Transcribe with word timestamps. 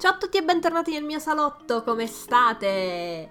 Ciao 0.00 0.12
a 0.12 0.16
tutti 0.16 0.38
e 0.38 0.42
bentornati 0.42 0.92
nel 0.92 1.04
mio 1.04 1.18
salotto, 1.18 1.82
come 1.82 2.06
state? 2.06 3.28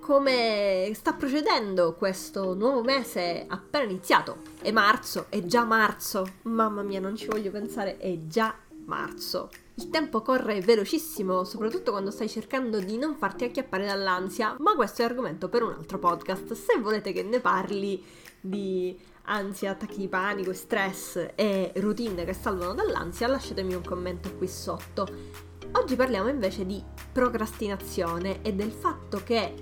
Come 0.00 0.92
sta 0.94 1.14
procedendo 1.14 1.94
questo 1.94 2.52
nuovo 2.52 2.82
mese 2.82 3.46
appena 3.48 3.84
iniziato? 3.84 4.36
È 4.60 4.70
marzo, 4.70 5.28
è 5.30 5.42
già 5.46 5.64
marzo, 5.64 6.26
mamma 6.42 6.82
mia 6.82 7.00
non 7.00 7.16
ci 7.16 7.24
voglio 7.24 7.50
pensare, 7.50 7.96
è 7.96 8.18
già 8.26 8.54
marzo. 8.84 9.48
Il 9.76 9.88
tempo 9.88 10.20
corre 10.20 10.60
velocissimo, 10.60 11.42
soprattutto 11.44 11.90
quando 11.90 12.10
stai 12.10 12.28
cercando 12.28 12.80
di 12.80 12.98
non 12.98 13.16
farti 13.16 13.44
acchiappare 13.44 13.86
dall'ansia, 13.86 14.56
ma 14.58 14.74
questo 14.74 15.00
è 15.00 15.06
argomento 15.06 15.48
per 15.48 15.62
un 15.62 15.72
altro 15.72 15.98
podcast. 15.98 16.52
Se 16.52 16.78
volete 16.80 17.12
che 17.12 17.22
ne 17.22 17.40
parli 17.40 18.04
di 18.38 18.94
ansia, 19.22 19.70
attacchi 19.70 19.96
di 19.96 20.08
panico, 20.08 20.52
stress 20.52 21.30
e 21.34 21.72
routine 21.76 22.26
che 22.26 22.34
salvano 22.34 22.74
dall'ansia, 22.74 23.26
lasciatemi 23.26 23.72
un 23.72 23.82
commento 23.82 24.34
qui 24.36 24.48
sotto. 24.48 25.48
Oggi 25.80 25.96
parliamo 25.96 26.28
invece 26.28 26.66
di 26.66 26.84
procrastinazione 27.10 28.42
e 28.42 28.52
del 28.52 28.70
fatto 28.70 29.22
che 29.24 29.54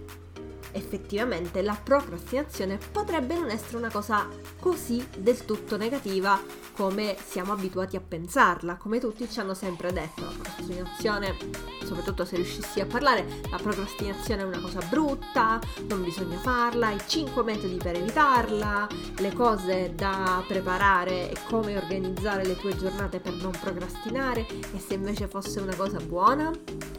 effettivamente 0.73 1.63
la 1.63 1.79
procrastinazione 1.81 2.79
potrebbe 2.93 3.35
non 3.35 3.51
essere 3.51 3.77
una 3.77 3.91
cosa 3.91 4.27
così 4.61 5.07
del 5.17 5.45
tutto 5.45 5.77
negativa 5.77 6.41
come 6.79 7.17
siamo 7.27 7.53
abituati 7.53 7.97
a 7.97 8.01
pensarla, 8.01 8.77
come 8.77 9.01
tutti 9.01 9.29
ci 9.29 9.41
hanno 9.41 9.55
sempre 9.55 9.93
detto. 9.93 10.23
La 10.23 10.31
procrastinazione, 10.31 11.37
soprattutto 11.85 12.25
se 12.25 12.37
riuscissi 12.37 12.81
a 12.81 12.87
parlare, 12.87 13.27
la 13.51 13.57
procrastinazione 13.57 14.43
è 14.43 14.45
una 14.45 14.61
cosa 14.61 14.81
brutta, 14.89 15.59
non 15.89 16.05
bisogna 16.05 16.39
farla, 16.39 16.91
i 16.91 17.01
5 17.05 17.43
metodi 17.43 17.77
per 17.77 17.97
evitarla, 17.97 18.87
le 19.19 19.33
cose 19.33 19.93
da 19.97 20.43
preparare 20.47 21.31
e 21.31 21.37
come 21.49 21.77
organizzare 21.77 22.45
le 22.45 22.57
tue 22.57 22.77
giornate 22.77 23.19
per 23.19 23.33
non 23.35 23.53
procrastinare 23.61 24.47
e 24.49 24.79
se 24.79 24.95
invece 24.95 25.27
fosse 25.27 25.59
una 25.61 25.75
cosa 25.75 25.99
buona? 25.99 26.51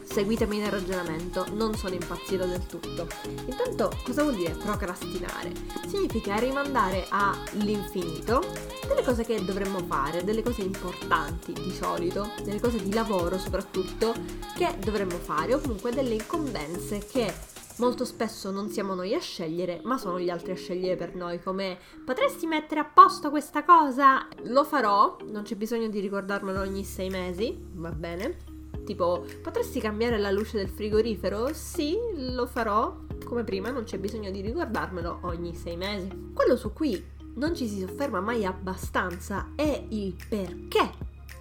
Seguitemi 0.02 0.58
nel 0.58 0.72
ragionamento, 0.72 1.46
non 1.52 1.74
sono 1.74 1.94
impazzito 1.94 2.44
del 2.44 2.66
tutto. 2.66 3.06
Intanto, 3.60 3.94
cosa 4.04 4.22
vuol 4.22 4.36
dire 4.36 4.54
procrastinare? 4.54 5.52
Significa 5.86 6.36
rimandare 6.36 7.04
all'infinito 7.10 8.42
delle 8.88 9.02
cose 9.02 9.22
che 9.22 9.44
dovremmo 9.44 9.80
fare, 9.80 10.24
delle 10.24 10.42
cose 10.42 10.62
importanti 10.62 11.52
di 11.52 11.70
solito, 11.70 12.30
delle 12.42 12.58
cose 12.58 12.82
di 12.82 12.92
lavoro 12.94 13.36
soprattutto, 13.36 14.14
che 14.56 14.74
dovremmo 14.78 15.16
fare, 15.18 15.52
o 15.52 15.60
comunque 15.60 15.92
delle 15.92 16.14
incombenze 16.14 17.00
che 17.06 17.30
molto 17.76 18.06
spesso 18.06 18.50
non 18.50 18.70
siamo 18.70 18.94
noi 18.94 19.14
a 19.14 19.20
scegliere, 19.20 19.82
ma 19.84 19.98
sono 19.98 20.18
gli 20.18 20.30
altri 20.30 20.52
a 20.52 20.56
scegliere 20.56 20.96
per 20.96 21.14
noi, 21.14 21.42
come 21.42 21.76
potresti 22.02 22.46
mettere 22.46 22.80
a 22.80 22.90
posto 22.90 23.28
questa 23.28 23.62
cosa? 23.62 24.26
Lo 24.44 24.64
farò, 24.64 25.18
non 25.26 25.42
c'è 25.42 25.54
bisogno 25.54 25.88
di 25.88 26.00
ricordarmelo 26.00 26.60
ogni 26.60 26.84
sei 26.84 27.10
mesi, 27.10 27.62
va 27.74 27.90
bene? 27.90 28.38
Tipo, 28.86 29.22
potresti 29.42 29.80
cambiare 29.80 30.18
la 30.18 30.30
luce 30.30 30.56
del 30.56 30.70
frigorifero? 30.70 31.52
Sì, 31.52 31.96
lo 32.16 32.46
farò. 32.46 33.08
Come 33.30 33.44
prima, 33.44 33.70
non 33.70 33.84
c'è 33.84 33.96
bisogno 33.96 34.32
di 34.32 34.40
ricordarmelo 34.40 35.20
ogni 35.22 35.54
sei 35.54 35.76
mesi. 35.76 36.32
Quello 36.34 36.56
su 36.56 36.72
cui 36.72 37.00
non 37.36 37.54
ci 37.54 37.68
si 37.68 37.78
sofferma 37.78 38.18
mai 38.18 38.44
abbastanza 38.44 39.52
è 39.54 39.84
il 39.90 40.16
perché 40.28 40.90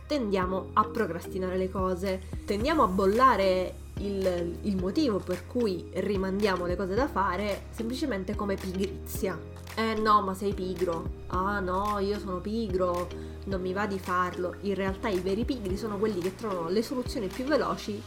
tendiamo 0.05 0.69
a 0.73 0.83
procrastinare 0.85 1.57
le 1.57 1.67
cose, 1.71 2.21
tendiamo 2.45 2.83
a 2.83 2.87
bollare 2.87 3.73
il, 4.01 4.59
il, 4.61 4.75
motivo 4.75 5.17
per 5.17 5.47
cui 5.47 5.89
rimandiamo 5.91 6.67
le 6.67 6.75
cose 6.75 6.93
da 6.93 7.07
fare 7.07 7.63
semplicemente 7.71 8.35
come 8.35 8.53
pigrizia. 8.53 9.35
Eh 9.75 9.95
no, 9.95 10.21
ma 10.21 10.35
sei 10.35 10.53
pigro. 10.53 11.23
Ah 11.29 11.59
no, 11.59 11.97
io 11.97 12.19
sono 12.19 12.37
pigro 12.37 13.07
non 13.45 13.61
mi 13.61 13.73
va 13.73 13.87
di 13.87 13.97
farlo. 13.97 14.57
In 14.61 14.75
realtà 14.75 15.09
i 15.09 15.21
veri 15.21 15.43
pigri 15.43 15.75
sono 15.75 15.97
quelli 15.97 16.19
che 16.19 16.35
trovano 16.35 16.69
le 16.69 16.83
soluzioni 16.83 17.25
più 17.29 17.45
veloci 17.45 17.99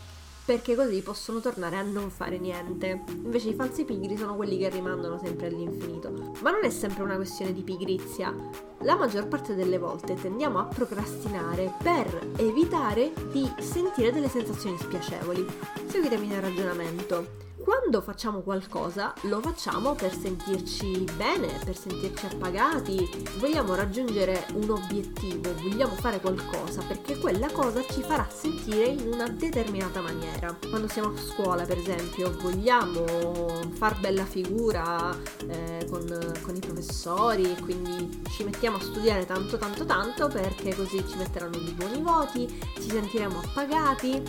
perché 0.45 0.75
così 0.75 1.01
possono 1.03 1.41
tornare 1.41 1.77
a 1.77 1.83
non 1.83 2.11
fare 2.11 2.39
niente. 2.39 3.03
Invece 3.09 3.51
i 3.51 3.55
falsi 3.55 3.85
pigri 3.85 4.17
sono 4.17 4.35
quelli 4.35 4.59
che 4.59 4.69
rimandano 4.69 5.19
sempre 5.19 5.47
all'infinito. 5.47 6.11
Ma 6.41 6.51
non 6.51 6.65
è 6.65 6.71
sempre 6.71 7.03
una 7.03 7.17
questione 7.17 7.53
di 7.53 7.63
pigrizia. 7.63 8.35
La 8.81 8.97
maggior 8.97 9.29
parte 9.29 9.55
delle 9.55 9.79
volte 9.79 10.15
tendiamo 10.15 10.59
a 10.59 10.65
procrastinare 10.65 11.75
per 11.83 12.33
evitare 12.37 13.13
di 13.31 13.49
sentire 13.61 14.13
delle 14.13 14.29
sensazioni 14.29 14.77
spiacevoli. 14.79 15.47
Seguitemi 15.87 16.27
nel 16.27 16.41
ragionamento 16.41 17.41
quando 17.63 18.01
facciamo 18.01 18.41
qualcosa 18.41 19.15
lo 19.23 19.41
facciamo 19.41 19.95
per 19.95 20.13
sentirci 20.13 21.05
bene, 21.17 21.59
per 21.65 21.77
sentirci 21.77 22.27
appagati, 22.27 23.09
vogliamo 23.39 23.75
raggiungere 23.75 24.47
un 24.55 24.71
obiettivo, 24.71 25.55
vogliamo 25.55 25.95
fare 25.95 26.21
qualcosa 26.21 26.83
perché 26.87 27.19
quella 27.19 27.51
cosa 27.51 27.83
ci 27.89 28.03
farà 28.03 28.27
sentire 28.29 28.87
in 28.87 29.13
una 29.13 29.29
determinata 29.29 30.01
maniera. 30.01 30.57
Quando 30.69 30.89
siamo 30.89 31.15
a 31.15 31.17
scuola 31.17 31.65
per 31.65 31.79
esempio 31.79 32.37
vogliamo 32.41 33.05
far 33.73 33.99
bella 34.01 34.25
figura 34.25 35.17
eh, 35.47 35.87
con, 35.89 36.05
con 36.43 36.57
i 36.57 36.61
professori 36.61 37.55
quindi 37.63 38.23
ci 38.31 38.45
mettiamo 38.45 38.79
a 38.79 38.81
studiare 38.81 39.25
tanto 39.27 39.57
tanto 39.59 39.85
tanto 39.85 40.29
perché 40.29 40.75
così 40.75 41.05
ci 41.07 41.17
metteranno 41.17 41.59
dei 41.59 41.73
buoni 41.73 42.01
voti, 42.03 42.61
ci 42.75 42.91
sentiremo 42.91 43.39
appagati, 43.39 44.23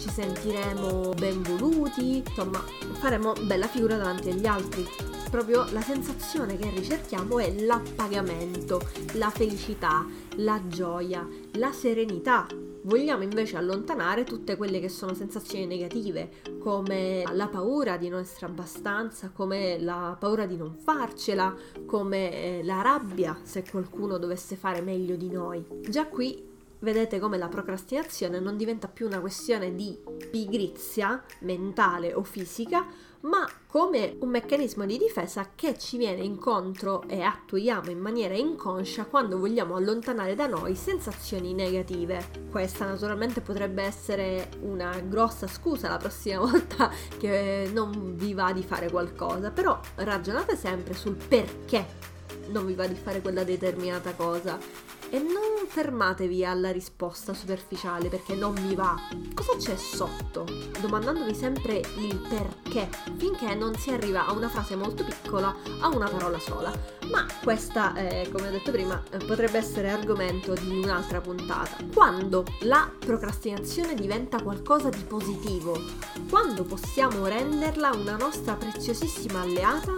ci 0.00 0.08
sentiremo 0.08 1.10
ben 1.14 1.42
voluti, 1.42 2.22
insomma 2.26 2.62
faremo 2.94 3.32
bella 3.42 3.66
figura 3.66 3.96
davanti 3.96 4.30
agli 4.30 4.46
altri. 4.46 4.86
Proprio 5.30 5.64
la 5.70 5.80
sensazione 5.80 6.56
che 6.56 6.70
ricerchiamo 6.70 7.38
è 7.38 7.52
l'appagamento, 7.60 8.80
la 9.12 9.30
felicità, 9.30 10.04
la 10.36 10.60
gioia, 10.66 11.26
la 11.52 11.72
serenità. 11.72 12.46
Vogliamo 12.82 13.22
invece 13.22 13.56
allontanare 13.56 14.24
tutte 14.24 14.56
quelle 14.56 14.80
che 14.80 14.88
sono 14.88 15.14
sensazioni 15.14 15.66
negative, 15.66 16.30
come 16.58 17.22
la 17.32 17.46
paura 17.46 17.96
di 17.96 18.08
non 18.08 18.20
essere 18.20 18.46
abbastanza, 18.46 19.30
come 19.32 19.78
la 19.78 20.16
paura 20.18 20.46
di 20.46 20.56
non 20.56 20.74
farcela, 20.74 21.54
come 21.86 22.32
eh, 22.32 22.64
la 22.64 22.80
rabbia 22.80 23.38
se 23.42 23.62
qualcuno 23.70 24.18
dovesse 24.18 24.56
fare 24.56 24.80
meglio 24.80 25.14
di 25.14 25.30
noi. 25.30 25.64
Già 25.88 26.06
qui 26.06 26.48
vedete 26.80 27.18
come 27.18 27.38
la 27.38 27.48
procrastinazione 27.48 28.40
non 28.40 28.56
diventa 28.56 28.88
più 28.88 29.06
una 29.06 29.20
questione 29.20 29.74
di 29.74 29.98
pigrizia 30.30 31.22
mentale 31.40 32.14
o 32.14 32.22
fisica, 32.22 32.86
ma 33.22 33.46
come 33.66 34.16
un 34.20 34.30
meccanismo 34.30 34.86
di 34.86 34.96
difesa 34.96 35.50
che 35.54 35.78
ci 35.78 35.98
viene 35.98 36.22
incontro 36.22 37.02
e 37.06 37.20
attuiamo 37.20 37.90
in 37.90 37.98
maniera 37.98 38.34
inconscia 38.34 39.04
quando 39.04 39.38
vogliamo 39.38 39.76
allontanare 39.76 40.34
da 40.34 40.46
noi 40.46 40.74
sensazioni 40.74 41.52
negative. 41.52 42.48
Questa 42.50 42.86
naturalmente 42.86 43.42
potrebbe 43.42 43.82
essere 43.82 44.48
una 44.62 44.98
grossa 45.00 45.46
scusa 45.46 45.88
la 45.88 45.98
prossima 45.98 46.40
volta 46.40 46.90
che 47.18 47.70
non 47.72 48.16
vi 48.16 48.32
va 48.32 48.52
di 48.52 48.62
fare 48.62 48.90
qualcosa, 48.90 49.50
però 49.50 49.78
ragionate 49.96 50.56
sempre 50.56 50.94
sul 50.94 51.16
perché 51.16 52.08
non 52.48 52.64
vi 52.64 52.74
va 52.74 52.86
di 52.86 52.94
fare 52.94 53.20
quella 53.20 53.44
determinata 53.44 54.14
cosa 54.14 54.58
e 55.10 55.18
non 55.18 55.66
fermatevi 55.66 56.44
alla 56.44 56.70
risposta 56.70 57.34
superficiale 57.34 58.08
perché 58.08 58.34
non 58.34 58.54
mi 58.60 58.74
va. 58.74 58.94
Cosa 59.34 59.56
c'è 59.56 59.76
sotto? 59.76 60.46
Domandandovi 60.80 61.34
sempre 61.34 61.82
il 61.96 62.20
perché, 62.28 62.88
finché 63.16 63.54
non 63.54 63.74
si 63.74 63.90
arriva 63.90 64.26
a 64.26 64.32
una 64.32 64.48
frase 64.48 64.76
molto 64.76 65.04
piccola, 65.04 65.54
a 65.80 65.88
una 65.88 66.08
parola 66.08 66.38
sola. 66.38 66.72
Ma 67.10 67.26
questa, 67.42 67.94
eh, 67.96 68.28
come 68.32 68.48
ho 68.48 68.50
detto 68.50 68.70
prima, 68.70 69.02
eh, 69.10 69.18
potrebbe 69.18 69.58
essere 69.58 69.90
argomento 69.90 70.54
di 70.54 70.80
un'altra 70.82 71.20
puntata. 71.20 71.76
Quando 71.92 72.44
la 72.60 72.90
procrastinazione 72.98 73.94
diventa 73.94 74.40
qualcosa 74.42 74.88
di 74.90 75.02
positivo, 75.02 75.78
quando 76.28 76.62
possiamo 76.62 77.26
renderla 77.26 77.90
una 77.90 78.16
nostra 78.16 78.54
preziosissima 78.54 79.40
alleata 79.40 79.94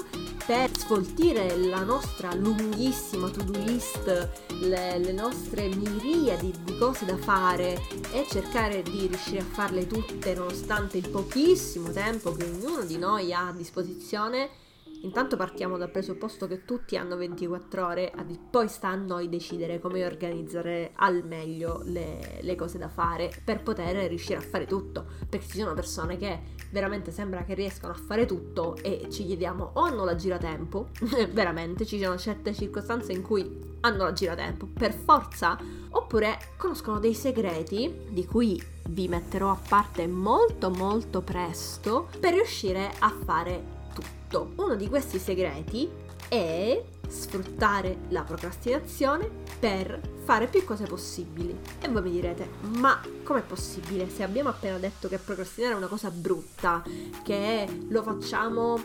per 0.47 0.77
sfoltire 0.77 1.57
la 1.57 1.83
nostra 1.85 2.35
lunghissima 2.35 3.29
to-do 3.29 3.59
list, 3.61 4.29
le, 4.61 4.99
le 4.99 5.13
nostre 5.13 5.69
miriadi 5.69 6.53
di 6.65 6.77
cose 6.77 7.05
da 7.05 7.17
fare 7.17 7.81
e 8.13 8.27
cercare 8.29 8.83
di 8.83 9.07
riuscire 9.07 9.41
a 9.41 9.45
farle 9.45 9.87
tutte 9.87 10.35
nonostante 10.35 10.99
il 10.99 11.09
pochissimo 11.09 11.91
tempo 11.91 12.33
che 12.33 12.45
ognuno 12.45 12.83
di 12.83 12.99
noi 12.99 13.33
ha 13.33 13.49
a 13.49 13.53
disposizione, 13.53 14.49
Intanto 15.03 15.37
partiamo 15.37 15.77
dal 15.77 15.91
presupposto 15.91 16.47
che 16.47 16.65
tutti 16.65 16.97
hanno 16.97 17.17
24 17.17 17.87
ore, 17.87 18.13
poi 18.51 18.69
sta 18.69 18.89
a 18.89 18.95
noi 18.95 19.29
decidere 19.29 19.81
come 19.81 20.05
organizzare 20.05 20.93
al 20.95 21.25
meglio 21.25 21.83
le, 21.85 22.39
le, 22.41 22.55
cose 22.55 22.79
da 22.79 22.89
fare 22.89 23.33
per 23.45 23.63
poter 23.63 24.07
riuscire 24.09 24.39
a 24.39 24.43
fare 24.43 24.65
tutto. 24.65 25.05
Perché 25.29 25.47
ci 25.47 25.59
sono 25.59 25.75
persone 25.75 26.17
che 26.17 26.41
veramente 26.71 27.11
sembra 27.11 27.43
che 27.43 27.55
riescano 27.55 27.93
a 27.93 27.97
fare 27.97 28.27
tutto 28.27 28.77
e 28.77 29.09
ci 29.11 29.27
chiediamo 29.27 29.73
o 29.75 29.81
hanno 29.81 30.05
la 30.05 30.15
giratempo, 30.15 30.91
veramente 31.33 31.85
ci 31.85 32.01
sono 32.01 32.17
certe 32.17 32.55
circostanze 32.55 33.13
in 33.13 33.23
cui 33.23 33.71
hanno 33.81 34.05
la 34.05 34.13
giratempo 34.13 34.69
per 34.73 34.93
forza, 34.93 35.59
oppure 35.91 36.39
conoscono 36.57 37.01
dei 37.01 37.15
segreti 37.15 38.07
di 38.09 38.25
cui 38.25 38.63
vi 38.91 39.09
metterò 39.09 39.51
a 39.51 39.59
parte 39.69 40.07
molto 40.07 40.71
molto 40.71 41.23
presto 41.23 42.09
per 42.21 42.35
riuscire 42.35 42.93
a 43.01 43.13
fare 43.25 43.81
tutto. 44.33 44.53
Uno 44.57 44.75
di 44.75 44.89
questi 44.89 45.19
segreti 45.19 45.89
è 46.29 46.83
sfruttare 47.07 47.99
la 48.09 48.23
procrastinazione 48.23 49.29
per 49.61 50.01
fare 50.25 50.47
più 50.47 50.65
cose 50.65 50.85
possibili. 50.85 51.55
E 51.81 51.89
voi 51.89 52.03
mi 52.03 52.11
direte, 52.11 52.49
ma 52.79 52.99
com'è 53.23 53.43
possibile 53.43 54.09
se 54.09 54.23
abbiamo 54.23 54.49
appena 54.49 54.79
detto 54.79 55.09
che 55.09 55.19
procrastinare 55.19 55.75
è 55.75 55.77
una 55.77 55.89
cosa 55.89 56.11
brutta, 56.11 56.83
che 57.23 57.85
lo 57.89 58.03
facciamo 58.03 58.81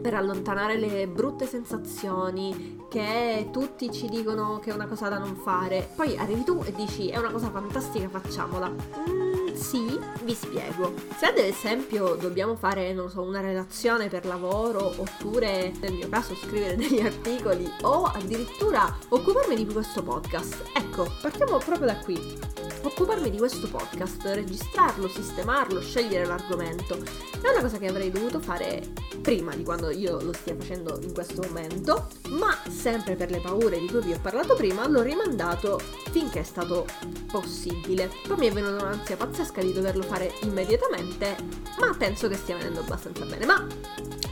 per 0.00 0.14
allontanare 0.14 0.78
le 0.78 1.06
brutte 1.06 1.46
sensazioni, 1.46 2.86
che 2.88 3.50
tutti 3.52 3.92
ci 3.92 4.08
dicono 4.08 4.58
che 4.58 4.70
è 4.70 4.74
una 4.74 4.86
cosa 4.86 5.08
da 5.08 5.18
non 5.18 5.36
fare, 5.36 5.90
poi 5.94 6.16
arrivi 6.16 6.44
tu 6.44 6.62
e 6.64 6.72
dici 6.72 7.08
è 7.08 7.18
una 7.18 7.30
cosa 7.30 7.50
fantastica, 7.50 8.08
facciamola. 8.08 8.68
Mm, 8.68 9.29
sì, 9.60 9.98
vi 10.24 10.34
spiego. 10.34 10.94
Se 11.16 11.26
ad 11.26 11.36
esempio 11.36 12.14
dobbiamo 12.14 12.56
fare, 12.56 12.92
non 12.92 13.10
so, 13.10 13.22
una 13.22 13.40
relazione 13.40 14.08
per 14.08 14.24
lavoro, 14.24 14.92
oppure 14.96 15.72
nel 15.80 15.92
mio 15.92 16.08
caso 16.08 16.34
scrivere 16.34 16.76
degli 16.76 17.00
articoli, 17.00 17.70
o 17.82 18.04
addirittura 18.04 18.96
occuparmi 19.08 19.54
di 19.54 19.66
questo 19.66 20.02
podcast, 20.02 20.70
ecco, 20.74 21.06
partiamo 21.20 21.58
proprio 21.58 21.86
da 21.86 21.96
qui 21.96 22.38
occuparmi 22.82 23.30
di 23.30 23.38
questo 23.38 23.68
podcast, 23.68 24.22
registrarlo, 24.24 25.08
sistemarlo, 25.08 25.80
scegliere 25.80 26.26
l'argomento. 26.26 26.98
È 27.40 27.48
una 27.48 27.60
cosa 27.60 27.78
che 27.78 27.86
avrei 27.86 28.10
dovuto 28.10 28.40
fare 28.40 28.82
prima 29.20 29.54
di 29.54 29.64
quando 29.64 29.90
io 29.90 30.20
lo 30.20 30.32
stia 30.32 30.54
facendo 30.56 30.98
in 31.02 31.12
questo 31.12 31.42
momento, 31.42 32.08
ma 32.30 32.56
sempre 32.68 33.16
per 33.16 33.30
le 33.30 33.40
paure 33.40 33.78
di 33.78 33.86
cui 33.86 34.00
vi 34.02 34.12
ho 34.12 34.18
parlato 34.20 34.54
prima 34.54 34.86
l'ho 34.88 35.02
rimandato 35.02 35.80
finché 36.10 36.40
è 36.40 36.44
stato 36.44 36.86
possibile. 37.30 38.10
Poi 38.26 38.36
mi 38.38 38.48
è 38.48 38.52
venuta 38.52 38.84
un'ansia 38.84 39.16
pazzesca 39.16 39.60
di 39.60 39.72
doverlo 39.72 40.02
fare 40.02 40.32
immediatamente, 40.42 41.36
ma 41.78 41.94
penso 41.96 42.28
che 42.28 42.36
stia 42.36 42.56
venendo 42.56 42.80
abbastanza 42.80 43.24
bene. 43.24 43.46
Ma 43.46 43.66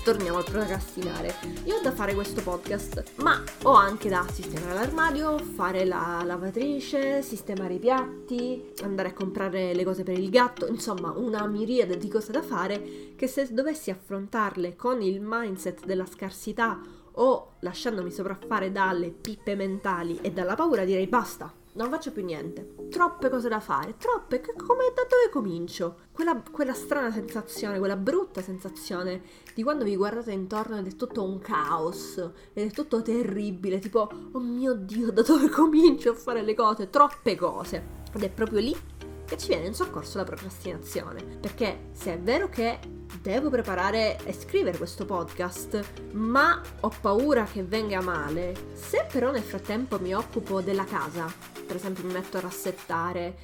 torniamo 0.09 0.39
al 0.39 0.45
procrastinare. 0.45 1.35
Io 1.65 1.77
ho 1.77 1.81
da 1.83 1.93
fare 1.93 2.15
questo 2.15 2.41
podcast, 2.41 3.03
ma 3.17 3.43
ho 3.65 3.75
anche 3.75 4.09
da 4.09 4.25
sistemare 4.33 4.73
l'armadio, 4.73 5.37
fare 5.55 5.85
la 5.85 6.23
lavatrice, 6.25 7.21
sistemare 7.21 7.75
i 7.75 7.79
piatti, 7.79 8.38
andare 8.83 9.09
a 9.09 9.13
comprare 9.13 9.75
le 9.75 9.85
cose 9.85 10.03
per 10.03 10.19
il 10.19 10.31
gatto, 10.31 10.67
insomma 10.67 11.13
una 11.13 11.47
miriade 11.47 11.97
di 11.97 12.09
cose 12.09 12.33
da 12.33 12.43
fare 12.43 13.15
che 13.17 13.27
se 13.27 13.53
dovessi 13.53 13.91
affrontarle 13.91 14.77
con 14.77 15.03
il 15.03 15.21
mindset 15.23 15.85
della 15.85 16.07
scarsità 16.07 16.81
o 17.13 17.55
lasciandomi 17.61 18.11
sopraffare 18.11 18.71
dalle 18.71 19.11
pippe 19.11 19.55
mentali 19.55 20.19
e 20.23 20.31
dalla 20.31 20.55
paura 20.55 20.85
direi 20.85 21.07
basta, 21.07 21.53
non 21.79 21.91
faccio 21.91 22.11
più 22.11 22.25
niente. 22.25 22.75
Troppe 22.91 23.31
cose 23.31 23.49
da 23.49 23.61
fare, 23.61 23.97
troppe, 23.97 24.41
come 24.41 24.93
da 24.95 25.03
dove 25.09 25.31
comincio? 25.31 25.99
Quella, 26.13 26.43
quella, 26.51 26.75
strana 26.75 27.13
sensazione, 27.13 27.79
quella 27.79 27.97
brutta 27.97 28.43
sensazione 28.43 29.23
di 29.55 29.63
quando 29.63 29.85
vi 29.85 29.95
guardate 29.95 30.33
intorno 30.33 30.79
ed 30.79 30.89
è 30.89 30.97
tutto 30.97 31.23
un 31.23 31.39
caos, 31.39 32.17
ed 32.53 32.69
è 32.69 32.71
tutto 32.73 33.01
terribile, 33.01 33.79
tipo, 33.79 34.11
oh 34.33 34.41
mio 34.41 34.75
Dio, 34.75 35.13
da 35.13 35.23
dove 35.23 35.49
comincio 35.51 36.11
a 36.11 36.15
fare 36.15 36.43
le 36.43 36.55
cose? 36.55 36.91
Troppe 36.91 37.37
cose. 37.37 37.97
Ed 38.13 38.23
è 38.25 38.31
proprio 38.31 38.59
lì 38.59 38.77
che 39.25 39.37
ci 39.37 39.49
viene 39.49 39.67
in 39.67 39.75
soccorso 39.75 40.19
la 40.19 40.25
procrastinazione. 40.25 41.23
Perché 41.23 41.91
se 41.93 42.15
è 42.15 42.19
vero 42.19 42.49
che 42.49 42.81
devo 43.23 43.51
preparare 43.51 44.19
e 44.25 44.33
scrivere 44.33 44.79
questo 44.79 45.05
podcast, 45.05 46.11
ma 46.13 46.61
ho 46.81 46.93
paura 47.01 47.45
che 47.45 47.63
venga 47.63 48.01
male, 48.01 48.55
se 48.75 49.07
però 49.11 49.31
nel 49.31 49.43
frattempo 49.43 50.01
mi 50.01 50.15
occupo 50.15 50.61
della 50.61 50.85
casa, 50.85 51.31
per 51.69 51.77
esempio 51.77 52.03
mi 52.05 52.15
metto 52.15 52.39
a 52.39 52.41
rassettare, 52.41 53.37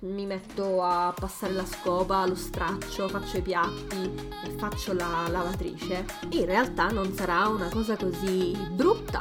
mi, 0.00 0.24
metto 0.24 0.82
a 0.82 1.12
passare 1.14 1.52
la 1.52 1.66
scopa, 1.66 2.26
lo 2.26 2.34
straccio, 2.34 3.06
faccio 3.06 3.36
i 3.36 3.42
piatti 3.42 4.14
e 4.44 4.50
faccio 4.56 4.94
la 4.94 5.28
lavatrice, 5.28 6.06
in 6.30 6.46
realtà 6.46 6.86
non 6.86 7.12
sarà 7.12 7.46
una 7.48 7.68
cosa 7.68 7.94
così 7.94 8.56
brutta 8.72 9.20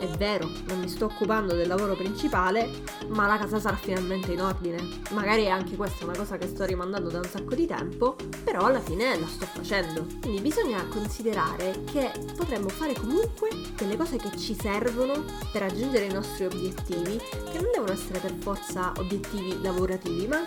è 0.00 0.08
vero, 0.16 0.50
non 0.66 0.80
mi 0.80 0.88
sto 0.88 1.04
occupando 1.04 1.54
del 1.54 1.68
lavoro 1.68 1.94
principale, 1.94 2.70
ma 3.08 3.26
la 3.26 3.36
casa 3.36 3.60
sarà 3.60 3.76
finalmente 3.76 4.32
in 4.32 4.40
ordine. 4.40 4.78
Magari 5.10 5.50
anche 5.50 5.76
questa 5.76 6.00
è 6.00 6.04
una 6.04 6.16
cosa 6.16 6.38
che 6.38 6.46
sto 6.46 6.64
rimandando 6.64 7.10
da 7.10 7.18
un 7.18 7.24
sacco 7.24 7.54
di 7.54 7.66
tempo, 7.66 8.16
però 8.42 8.64
alla 8.64 8.80
fine 8.80 9.20
la 9.20 9.26
sto 9.26 9.44
facendo. 9.44 10.06
Quindi 10.22 10.40
bisogna 10.40 10.82
considerare 10.88 11.84
che 11.84 12.10
potremmo 12.34 12.70
fare 12.70 12.94
comunque 12.94 13.50
delle 13.76 13.98
cose 13.98 14.16
che 14.16 14.34
ci 14.38 14.56
servono 14.58 15.22
per 15.52 15.60
raggiungere 15.60 16.06
i 16.06 16.12
nostri 16.12 16.46
obiettivi, 16.46 17.18
che 17.18 17.60
non 17.60 17.70
devono 17.70 17.89
essere 17.90 18.18
per 18.18 18.32
forza 18.32 18.92
obiettivi 18.98 19.60
lavorativi, 19.62 20.26
ma, 20.26 20.42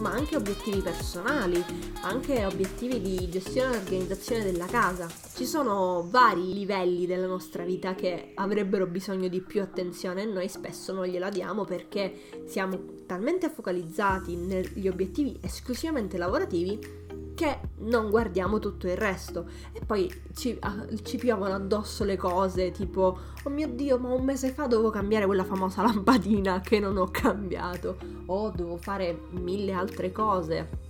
ma 0.00 0.10
anche 0.10 0.36
obiettivi 0.36 0.80
personali, 0.80 1.62
anche 2.02 2.44
obiettivi 2.44 3.00
di 3.00 3.28
gestione 3.28 3.74
e 3.74 3.78
organizzazione 3.78 4.44
della 4.44 4.66
casa. 4.66 5.08
Ci 5.34 5.46
sono 5.46 6.06
vari 6.08 6.52
livelli 6.52 7.06
della 7.06 7.26
nostra 7.26 7.64
vita 7.64 7.94
che 7.94 8.32
avrebbero 8.34 8.86
bisogno 8.86 9.28
di 9.28 9.40
più 9.40 9.60
attenzione 9.60 10.22
e 10.22 10.26
noi 10.26 10.48
spesso 10.48 10.92
non 10.92 11.06
gliela 11.06 11.30
diamo 11.30 11.64
perché 11.64 12.44
siamo 12.46 13.02
talmente 13.06 13.50
focalizzati 13.50 14.36
negli 14.36 14.88
obiettivi 14.88 15.38
esclusivamente 15.42 16.16
lavorativi 16.16 17.03
che 17.34 17.58
non 17.78 18.10
guardiamo 18.10 18.58
tutto 18.58 18.86
il 18.86 18.96
resto. 18.96 19.46
E 19.72 19.80
poi 19.84 20.12
ci, 20.34 20.58
uh, 20.60 20.94
ci, 21.02 21.18
piovono 21.18 21.54
addosso 21.54 22.04
le 22.04 22.16
cose 22.16 22.70
tipo 22.70 23.18
oh 23.42 23.50
mio 23.50 23.68
dio 23.68 23.98
ma 23.98 24.12
un 24.12 24.24
mese 24.24 24.50
fa 24.50 24.66
dovevo 24.66 24.90
cambiare 24.90 25.26
quella 25.26 25.44
famosa 25.44 25.82
lampadina 25.86 26.60
che 26.60 26.78
non 26.78 26.96
ho 26.96 27.08
cambiato. 27.10 27.96
O 28.26 28.50
devo 28.50 28.76
fare 28.76 29.18
mille 29.30 29.72
altre 29.72 30.12
cose. 30.12 30.82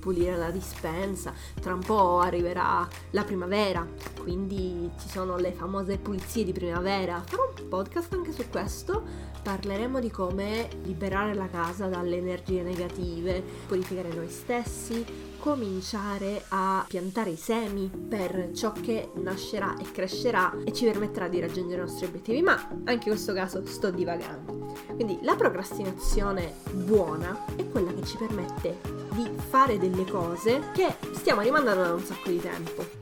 Pulire 0.00 0.34
la 0.34 0.50
dispensa, 0.50 1.34
tra 1.60 1.74
un 1.74 1.80
po' 1.80 2.20
arriverà 2.20 2.88
la 3.10 3.22
primavera, 3.22 3.86
quindi 4.22 4.90
ci 4.98 5.08
sono 5.10 5.36
le 5.36 5.52
famose 5.52 5.98
pulizie 5.98 6.42
di 6.42 6.52
primavera. 6.52 7.22
Farò 7.22 7.52
un 7.54 7.68
podcast 7.68 8.10
anche 8.14 8.32
su 8.32 8.48
questo, 8.48 9.02
parleremo 9.42 10.00
di 10.00 10.10
come 10.10 10.70
liberare 10.84 11.34
la 11.34 11.48
casa 11.48 11.88
dalle 11.88 12.16
energie 12.16 12.62
negative, 12.62 13.42
purificare 13.66 14.08
noi 14.14 14.30
stessi, 14.30 15.04
cominciare 15.40 16.44
a 16.48 16.84
piantare 16.86 17.30
i 17.30 17.36
semi 17.36 17.90
per 17.90 18.50
ciò 18.54 18.72
che 18.72 19.10
nascerà 19.16 19.76
e 19.78 19.90
crescerà 19.90 20.54
e 20.64 20.72
ci 20.72 20.84
permetterà 20.84 21.28
di 21.28 21.40
raggiungere 21.40 21.82
i 21.82 21.84
nostri 21.84 22.06
obiettivi, 22.06 22.42
ma 22.42 22.68
anche 22.84 23.08
in 23.08 23.14
questo 23.14 23.32
caso 23.32 23.64
sto 23.66 23.90
divagando. 23.90 24.74
Quindi 24.94 25.18
la 25.22 25.34
procrastinazione 25.34 26.54
buona 26.72 27.46
è 27.56 27.66
quella 27.68 27.92
che 27.92 28.04
ci 28.04 28.16
permette 28.16 28.80
di 29.12 29.28
fare 29.48 29.78
delle 29.78 30.04
cose 30.04 30.70
che 30.72 30.94
stiamo 31.14 31.40
rimandando 31.40 31.82
da 31.82 31.94
un 31.94 32.04
sacco 32.04 32.28
di 32.28 32.40
tempo. 32.40 32.99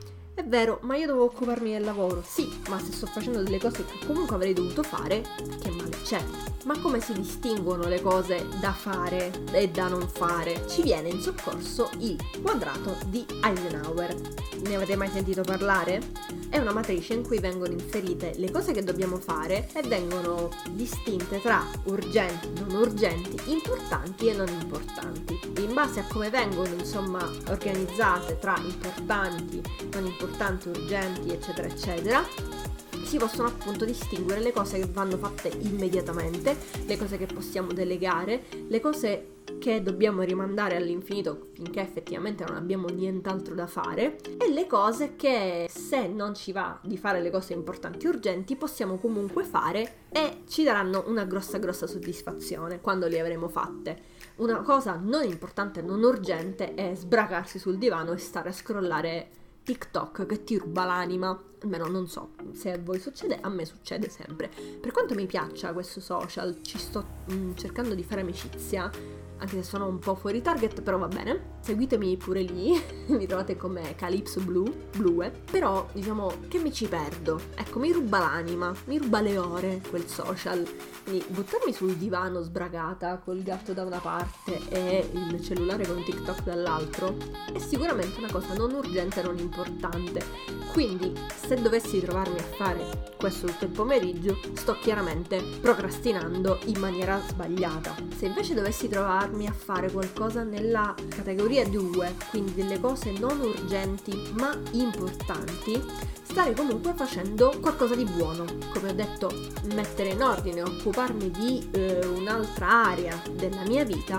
Vero, 0.49 0.79
ma 0.81 0.95
io 0.95 1.05
devo 1.05 1.25
occuparmi 1.25 1.73
del 1.73 1.83
lavoro. 1.83 2.23
Sì, 2.25 2.49
ma 2.69 2.79
se 2.79 2.91
sto 2.91 3.05
facendo 3.05 3.43
delle 3.43 3.59
cose 3.59 3.85
che 3.85 4.03
comunque 4.03 4.35
avrei 4.35 4.53
dovuto 4.53 4.81
fare, 4.81 5.21
che 5.61 5.69
male 5.69 5.95
c'è? 6.01 6.19
Ma 6.65 6.75
come 6.79 6.99
si 7.01 7.13
distinguono 7.13 7.87
le 7.87 8.01
cose 8.01 8.47
da 8.59 8.71
fare 8.71 9.31
e 9.51 9.69
da 9.69 9.87
non 9.87 10.07
fare? 10.07 10.67
Ci 10.67 10.81
viene 10.81 11.09
in 11.09 11.21
soccorso 11.21 11.91
il 11.99 12.17
quadrato 12.41 12.97
di 13.05 13.23
Eisenhower. 13.43 14.15
Ne 14.63 14.75
avete 14.75 14.95
mai 14.95 15.09
sentito 15.09 15.43
parlare? 15.43 16.01
È 16.49 16.57
una 16.57 16.73
matrice 16.73 17.13
in 17.13 17.21
cui 17.21 17.39
vengono 17.39 17.73
inserite 17.73 18.33
le 18.37 18.49
cose 18.49 18.71
che 18.71 18.83
dobbiamo 18.83 19.17
fare 19.17 19.69
e 19.71 19.87
vengono 19.87 20.49
distinte 20.71 21.39
tra 21.39 21.63
urgenti, 21.83 22.49
non 22.59 22.75
urgenti, 22.75 23.51
importanti 23.51 24.29
e 24.29 24.35
non 24.35 24.47
importanti. 24.47 25.39
In 25.59 25.73
base 25.75 25.99
a 25.99 26.07
come 26.11 26.31
vengono 26.31 26.73
insomma 26.73 27.23
organizzate 27.49 28.39
tra 28.39 28.57
importanti, 28.57 29.61
non 29.91 30.07
importanti, 30.07 30.69
urgenti, 30.69 31.29
eccetera, 31.29 31.67
eccetera, 31.67 32.27
si 33.03 33.17
possono 33.17 33.47
appunto 33.47 33.85
distinguere 33.85 34.41
le 34.41 34.51
cose 34.51 34.79
che 34.79 34.87
vanno 34.91 35.17
fatte 35.17 35.49
immediatamente, 35.49 36.57
le 36.85 36.97
cose 36.97 37.17
che 37.17 37.27
possiamo 37.27 37.73
delegare, 37.73 38.45
le 38.67 38.79
cose 38.79 39.37
che 39.59 39.83
dobbiamo 39.83 40.23
rimandare 40.23 40.75
all'infinito 40.75 41.49
finché 41.53 41.81
effettivamente 41.81 42.43
non 42.45 42.55
abbiamo 42.55 42.87
nient'altro 42.87 43.53
da 43.53 43.67
fare 43.67 44.17
e 44.37 44.51
le 44.51 44.65
cose 44.65 45.15
che 45.15 45.67
se 45.69 46.07
non 46.07 46.33
ci 46.33 46.51
va 46.51 46.79
di 46.81 46.97
fare 46.97 47.21
le 47.21 47.29
cose 47.29 47.53
importanti 47.53 48.05
e 48.05 48.09
urgenti 48.09 48.55
possiamo 48.55 48.97
comunque 48.97 49.43
fare 49.43 50.07
e 50.09 50.43
ci 50.47 50.63
daranno 50.63 51.03
una 51.07 51.25
grossa 51.25 51.59
grossa 51.59 51.85
soddisfazione 51.85 52.81
quando 52.81 53.07
le 53.07 53.19
avremo 53.19 53.47
fatte. 53.49 54.17
Una 54.37 54.61
cosa 54.61 54.95
non 54.95 55.25
importante, 55.25 55.81
non 55.81 56.01
urgente 56.01 56.73
è 56.73 56.95
sbracarsi 56.95 57.59
sul 57.59 57.77
divano 57.77 58.13
e 58.13 58.17
stare 58.17 58.49
a 58.49 58.53
scrollare 58.53 59.29
TikTok 59.63 60.25
che 60.25 60.43
ti 60.43 60.57
ruba 60.57 60.85
l'anima. 60.85 61.43
Almeno 61.61 61.87
non 61.87 62.07
so 62.07 62.31
se 62.53 62.71
a 62.71 62.79
voi 62.81 62.99
succede, 62.99 63.37
a 63.41 63.49
me 63.49 63.65
succede 63.65 64.09
sempre. 64.09 64.49
Per 64.79 64.91
quanto 64.91 65.13
mi 65.13 65.25
piaccia 65.25 65.73
questo 65.73 65.99
social, 65.99 66.61
ci 66.61 66.77
sto 66.77 67.05
mh, 67.25 67.33
mm, 67.33 67.55
cercando 67.55 67.93
di 67.93 68.03
fare 68.03 68.21
amicizia, 68.21 68.89
anche 69.39 69.55
se 69.55 69.63
sono 69.63 69.87
un 69.87 69.99
po' 69.99 70.15
fuori 70.15 70.41
target, 70.41 70.81
però 70.81 70.97
va 70.97 71.07
bene. 71.07 71.57
Seguitemi 71.61 72.17
pure 72.17 72.41
lì, 72.41 72.79
mi 73.07 73.25
trovate 73.25 73.57
come 73.57 73.95
Calypso 73.95 74.41
Blue, 74.41 74.71
Blue, 74.95 75.31
però 75.49 75.87
diciamo 75.91 76.31
che 76.47 76.59
mi 76.59 76.71
ci 76.71 76.87
perdo. 76.87 77.39
Ecco, 77.55 77.79
mi 77.79 77.91
ruba 77.91 78.19
l'anima, 78.19 78.73
mi 78.85 78.97
ruba 78.97 79.21
le 79.21 79.37
ore 79.37 79.81
quel 79.89 80.07
social. 80.07 80.67
Quindi 81.03 81.25
buttarmi 81.29 81.73
sul 81.73 81.95
divano 81.95 82.41
sbragata 82.41 83.17
col 83.17 83.41
gatto 83.41 83.73
da 83.73 83.83
una 83.83 83.99
parte 83.99 84.59
e 84.69 85.09
il 85.11 85.41
cellulare 85.41 85.87
con 85.87 86.03
TikTok 86.03 86.43
dall'altro 86.43 87.15
è 87.51 87.59
sicuramente 87.59 88.19
una 88.19 88.31
cosa 88.31 88.53
non 88.53 88.73
urgente 88.73 89.21
non 89.21 89.37
importante. 89.37 90.57
Quindi, 90.71 91.13
se 91.35 91.59
dovessi 91.61 91.99
trovarmi 91.99 92.37
a 92.37 92.43
fare 92.43 93.15
questo 93.17 93.47
tutto 93.47 93.65
il 93.65 93.71
pomeriggio, 93.71 94.37
sto 94.53 94.77
chiaramente 94.79 95.41
procrastinando 95.59 96.59
in 96.65 96.79
maniera 96.79 97.19
sbagliata. 97.27 97.95
Se 98.15 98.27
invece 98.27 98.53
dovessi 98.53 98.87
trovarmi 98.87 99.28
a 99.47 99.51
fare 99.51 99.91
qualcosa 99.91 100.43
nella 100.43 100.93
categoria 101.09 101.67
2, 101.67 102.15
quindi 102.29 102.53
delle 102.53 102.79
cose 102.79 103.11
non 103.11 103.39
urgenti 103.39 104.31
ma 104.33 104.57
importanti, 104.71 105.81
stare 106.21 106.53
comunque 106.53 106.93
facendo 106.95 107.53
qualcosa 107.59 107.95
di 107.95 108.05
buono. 108.05 108.45
Come 108.73 108.89
ho 108.89 108.93
detto, 108.93 109.31
mettere 109.73 110.09
in 110.09 110.21
ordine, 110.21 110.61
occuparmi 110.61 111.31
di 111.31 111.67
eh, 111.71 112.05
un'altra 112.05 112.89
area 112.89 113.21
della 113.35 113.63
mia 113.65 113.83
vita 113.83 114.17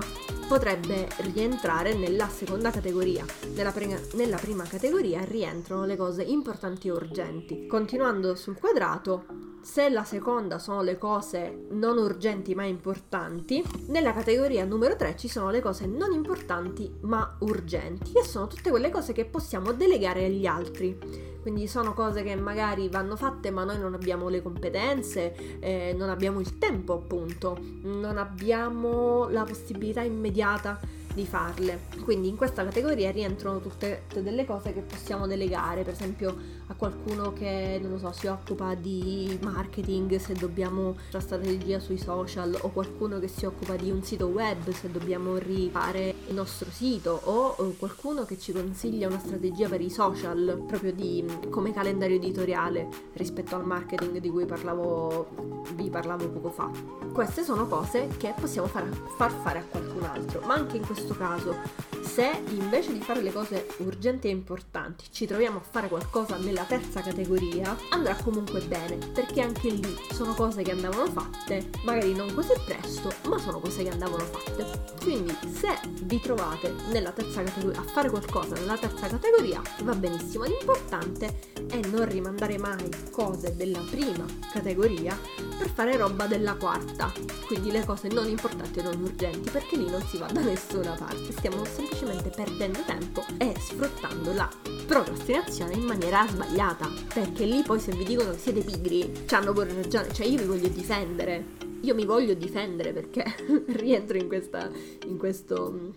potrebbe 0.51 1.09
rientrare 1.33 1.95
nella 1.95 2.29
seconda 2.29 2.73
categoria. 2.73 3.25
Nella, 3.55 3.71
pre- 3.71 4.09
nella 4.15 4.37
prima 4.37 4.65
categoria 4.65 5.25
rientrano 5.25 5.85
le 5.85 5.97
cose 5.97 6.23
importanti 6.23 6.89
e 6.89 6.91
urgenti. 6.91 7.67
Continuando 7.69 8.35
sul 8.35 8.59
quadrato, 8.59 9.27
se 9.63 9.89
la 9.89 10.05
seconda 10.05 10.59
sono 10.59 10.83
le 10.83 10.97
cose 10.97 11.67
non 11.71 11.99
urgenti 11.99 12.55
ma 12.55 12.65
importanti, 12.65 13.63
nella 13.89 14.13
categoria 14.13 14.65
numero 14.65 14.97
3 14.97 15.17
ci 15.17 15.29
sono 15.29 15.51
le 15.51 15.61
cose 15.61 15.87
non 15.87 16.13
importanti 16.13 16.91
ma 17.03 17.37
urgenti 17.41 18.13
e 18.13 18.25
sono 18.25 18.47
tutte 18.47 18.71
quelle 18.71 18.91
cose 18.91 19.13
che 19.13 19.25
possiamo 19.25 19.73
delegare 19.73 20.25
agli 20.25 20.47
altri. 20.47 21.29
Quindi 21.41 21.67
sono 21.69 21.95
cose 21.95 22.23
che 22.23 22.37
magari 22.37 22.89
vanno 22.89 23.17
fatte 23.17 23.51
ma 23.51 23.65
noi 23.65 23.79
non 23.79 23.95
abbiamo 23.95 24.29
le 24.29 24.43
competenze, 24.43 25.59
eh, 25.61 25.95
non 25.97 26.11
abbiamo 26.11 26.41
il 26.41 26.59
tempo 26.59 26.95
appunto, 26.95 27.59
non 27.83 28.19
abbiamo 28.19 29.29
la 29.29 29.45
possibilità 29.45 30.03
immediata 30.03 30.79
di 31.15 31.27
farle. 31.27 31.81
Quindi 32.05 32.29
in 32.29 32.37
questa 32.37 32.65
categoria 32.65 33.11
rientrano 33.11 33.61
tutte, 33.61 34.03
tutte, 34.09 34.23
delle 34.23 34.45
cose 34.45 34.73
che 34.73 34.81
possiamo 34.81 35.27
delegare, 35.27 35.83
per 35.83 35.95
esempio 35.95 36.37
a 36.67 36.75
qualcuno 36.75 37.33
che 37.33 37.81
non 37.83 37.99
so, 37.99 38.13
si 38.13 38.27
occupa 38.27 38.75
di 38.75 39.39
marketing 39.43 40.17
se 40.17 40.35
dobbiamo 40.35 40.97
la 41.11 41.21
strategia 41.21 41.81
sui 41.81 41.99
social 41.99 42.57
o 42.61 42.71
qualcuno 42.71 43.19
che 43.19 43.29
si 43.29 43.45
occupa 43.45 43.75
di 43.75 43.91
un 43.91 44.03
sito 44.03 44.27
web 44.27 44.71
se 44.71 44.91
dobbiamo 44.91 45.37
rifare 45.37 46.15
il 46.29 46.35
nostro 46.35 46.71
sito 46.71 47.21
o, 47.25 47.55
o 47.57 47.75
qualcuno 47.77 48.25
che 48.25 48.39
ci 48.39 48.53
consiglia 48.53 49.09
una 49.09 49.19
strategia 49.19 49.69
per 49.69 49.81
i 49.81 49.91
social 49.91 50.63
proprio 50.67 50.93
di 50.93 51.25
come 51.51 51.73
calendario 51.73 52.17
editoriale 52.17 52.89
rispetto 53.15 53.57
al 53.57 53.67
marketing 53.67 54.19
di 54.19 54.31
cui 54.31 54.45
parlavo 54.45 55.61
vi 55.75 55.91
parlavo 55.91 56.29
poco 56.29 56.51
fa. 56.51 56.71
Queste 57.13 57.43
sono 57.43 57.67
cose 57.67 58.09
che 58.17 58.35
possiamo 58.39 58.69
far, 58.69 58.87
far 59.17 59.33
fare 59.33 59.59
a 59.59 59.65
qualcun 59.65 60.05
altro, 60.05 60.41
ma 60.47 60.55
anche 60.55 60.77
in 60.77 60.87
questo 60.87 61.00
questo 61.01 61.15
caso, 61.17 61.57
se 62.03 62.43
invece 62.51 62.93
di 62.93 63.01
fare 63.01 63.23
le 63.23 63.33
cose 63.33 63.67
urgenti 63.79 64.29
e 64.29 64.31
importanti 64.31 65.05
ci 65.11 65.27
troviamo 65.27 65.59
a 65.59 65.63
fare 65.63 65.89
qualcosa 65.89 66.37
nella 66.37 66.65
terza 66.65 67.01
categoria, 67.01 67.77
andrà 67.91 68.15
comunque 68.23 68.61
bene, 68.61 68.97
perché 68.97 69.41
anche 69.41 69.71
lì 69.71 69.97
sono 70.11 70.35
cose 70.35 70.63
che 70.63 70.73
andavano 70.73 71.07
fatte, 71.07 71.71
magari 71.85 72.15
non 72.15 72.33
così 72.35 72.53
presto, 72.65 73.11
ma 73.29 73.39
sono 73.39 73.61
cose 73.61 73.83
che 73.83 73.91
andavano 73.91 74.25
fatte. 74.25 74.67
Quindi 75.03 75.20
se 75.61 75.79
vi 76.05 76.19
trovate 76.21 76.75
nella 76.91 77.11
terza 77.11 77.43
categoria 77.43 77.81
a 77.81 77.85
fare 77.85 78.09
qualcosa 78.09 78.55
nella 78.55 78.79
terza 78.79 79.09
categoria, 79.09 79.61
va 79.83 79.95
benissimo. 79.95 80.45
L'importante 80.45 81.53
è 81.69 81.81
non 81.89 82.09
rimandare 82.09 82.57
mai 82.57 82.89
cose 83.11 83.55
della 83.55 83.85
prima 83.91 84.25
categoria 84.51 85.15
per 85.59 85.69
fare 85.69 85.99
roba 85.99 86.27
della 86.27 86.55
quarta, 86.55 87.13
quindi 87.47 87.71
le 87.71 87.85
cose 87.85 88.09
non 88.09 88.27
importanti 88.27 88.79
e 88.79 88.83
non 88.83 89.03
urgenti, 89.03 89.51
perché 89.51 89.77
lì 89.77 89.91
non 89.91 90.01
si 90.07 90.17
va 90.17 90.29
da 90.33 90.41
nessuna 90.41 90.93
parte, 90.93 91.31
stiamo 91.33 91.63
semplicemente 91.67 92.31
perdendo 92.31 92.81
tempo 92.87 93.23
e 93.37 93.55
sfruttando 93.59 94.33
la 94.33 94.49
procrastinazione 94.87 95.75
in 95.75 95.85
maniera 95.85 96.27
sbagliata. 96.27 96.89
Perché 97.13 97.45
lì 97.45 97.63
poi 97.63 97.79
se 97.79 97.93
vi 97.93 98.05
dicono 98.05 98.31
che 98.31 98.39
siete 98.39 98.63
pigri, 98.63 99.25
ci 99.27 99.35
hanno 99.35 99.53
pure 99.53 99.75
ragione, 99.75 100.11
cioè 100.15 100.25
io 100.25 100.39
vi 100.39 100.45
voglio 100.45 100.69
difendere. 100.69 101.70
Io 101.83 101.95
mi 101.95 102.05
voglio 102.05 102.35
difendere 102.35 102.93
perché 102.93 103.25
rientro 103.77 104.17
in, 104.17 104.29
questa, 104.29 104.71
in 105.07 105.17
questo 105.17 105.93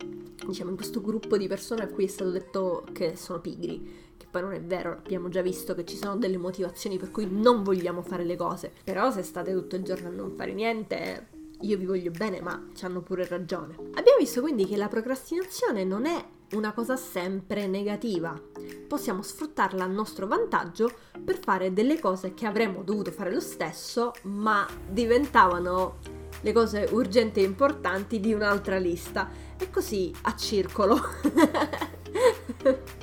diciamo 0.46 0.72
in 0.72 0.76
questo 0.76 1.02
gruppo 1.02 1.38
di 1.38 1.48
persone 1.48 1.84
a 1.84 1.88
cui 1.88 2.06
è 2.06 2.08
stato 2.08 2.32
detto 2.32 2.86
che 2.92 3.16
sono 3.16 3.40
pigri 3.40 4.02
che 4.18 4.26
poi 4.30 4.42
non 4.42 4.54
è 4.54 4.62
vero, 4.62 4.92
abbiamo 4.92 5.30
già 5.30 5.42
visto 5.42 5.74
che 5.74 5.86
ci 5.86 5.96
sono 5.96 6.18
delle 6.18 6.38
motivazioni 6.38 6.98
per 6.98 7.12
cui 7.12 7.28
non 7.30 7.64
vogliamo 7.64 8.02
fare 8.02 8.24
le 8.24 8.36
cose. 8.36 8.72
Però 8.84 9.12
se 9.12 9.24
state 9.24 9.52
tutto 9.52 9.76
il 9.76 9.84
giorno 9.84 10.08
a 10.08 10.12
non 10.12 10.32
fare 10.36 10.54
niente, 10.54 11.28
io 11.62 11.78
vi 11.78 11.86
voglio 11.86 12.12
bene, 12.12 12.42
ma 12.42 12.70
ci 12.74 12.86
hanno 12.86 13.02
pure 13.02 13.28
ragione. 13.28 13.74
Abbiamo 13.74 14.20
visto 14.20 14.42
quindi 14.42 14.66
che 14.66 14.78
la 14.78 14.88
procrastinazione 14.88 15.84
non 15.84 16.06
è 16.06 16.24
una 16.54 16.74
cosa 16.74 16.96
sempre 16.96 17.68
negativa. 17.68 18.40
Possiamo 18.88 19.22
sfruttarla 19.22 19.84
a 19.84 19.88
nostro 19.88 20.28
vantaggio 20.28 20.92
per 21.24 21.40
fare 21.40 21.74
delle 21.74 22.00
cose 22.00 22.34
che 22.34 22.46
avremmo 22.46 22.84
dovuto 22.84 23.12
fare 23.12 23.32
lo 23.34 23.40
stesso, 23.40 24.14
ma 24.24 24.68
diventavano 24.90 25.98
le 26.42 26.52
cose 26.52 26.88
urgenti 26.92 27.42
e 27.42 27.46
importanti 27.46 28.20
di 28.20 28.34
un'altra 28.34 28.78
lista. 28.78 29.30
E 29.58 29.70
così 29.70 30.14
a 30.22 30.36
circolo. 30.36 31.00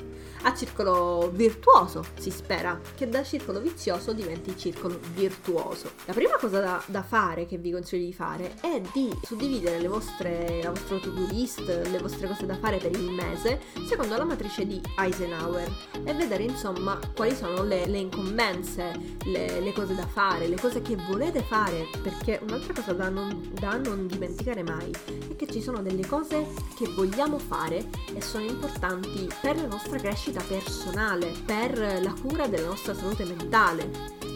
a 0.43 0.55
circolo 0.55 1.29
virtuoso, 1.33 2.03
si 2.17 2.31
spera, 2.31 2.79
che 2.95 3.07
da 3.07 3.23
circolo 3.23 3.59
vizioso 3.59 4.13
diventi 4.13 4.57
circolo 4.57 4.99
virtuoso. 5.13 5.91
La 6.05 6.13
prima 6.13 6.35
cosa 6.39 6.59
da, 6.59 6.83
da 6.87 7.03
fare, 7.03 7.45
che 7.45 7.57
vi 7.57 7.71
consiglio 7.71 8.05
di 8.05 8.13
fare, 8.13 8.55
è 8.61 8.81
di 8.93 9.09
suddividere 9.21 9.87
vostre, 9.87 10.61
la 10.63 10.69
vostra 10.71 10.97
to-do 10.97 11.25
list, 11.29 11.59
le 11.61 11.97
vostre 11.99 12.27
cose 12.27 12.45
da 12.45 12.55
fare 12.55 12.77
per 12.77 12.91
il 12.91 13.11
mese, 13.11 13.61
secondo 13.85 14.17
la 14.17 14.23
matrice 14.23 14.65
di 14.65 14.81
Eisenhower 14.97 15.69
e 16.03 16.13
vedere 16.13 16.43
insomma 16.43 16.99
quali 17.15 17.35
sono 17.35 17.63
le, 17.63 17.85
le 17.85 17.99
incombenze, 17.99 19.17
le, 19.25 19.59
le, 19.59 19.73
cose 19.73 19.95
da 19.95 20.07
fare, 20.07 20.47
le 20.47 20.59
cose 20.59 20.81
che 20.81 20.95
volete 21.07 21.43
fare, 21.43 21.87
perché 22.01 22.39
un'altra 22.41 22.73
cosa 22.73 22.93
da 22.93 23.09
non, 23.09 23.51
da 23.53 23.77
non 23.77 24.07
dimenticare 24.07 24.63
mai 24.63 24.91
è 25.29 25.35
che 25.35 25.47
ci 25.47 25.61
sono 25.61 25.81
delle 25.81 26.05
cose 26.05 26.47
che 26.75 26.87
vogliamo 26.95 27.37
fare 27.37 27.87
e 28.13 28.21
sono 28.21 28.45
importanti 28.45 29.27
per 29.41 29.55
la 29.57 29.67
nostra 29.67 29.97
crescita 29.97 30.30
crescita 30.31 30.43
personale, 30.47 31.31
per 31.45 32.01
la 32.01 32.13
cura 32.13 32.47
della 32.47 32.67
nostra 32.67 32.93
salute 32.93 33.25
mentale. 33.25 33.89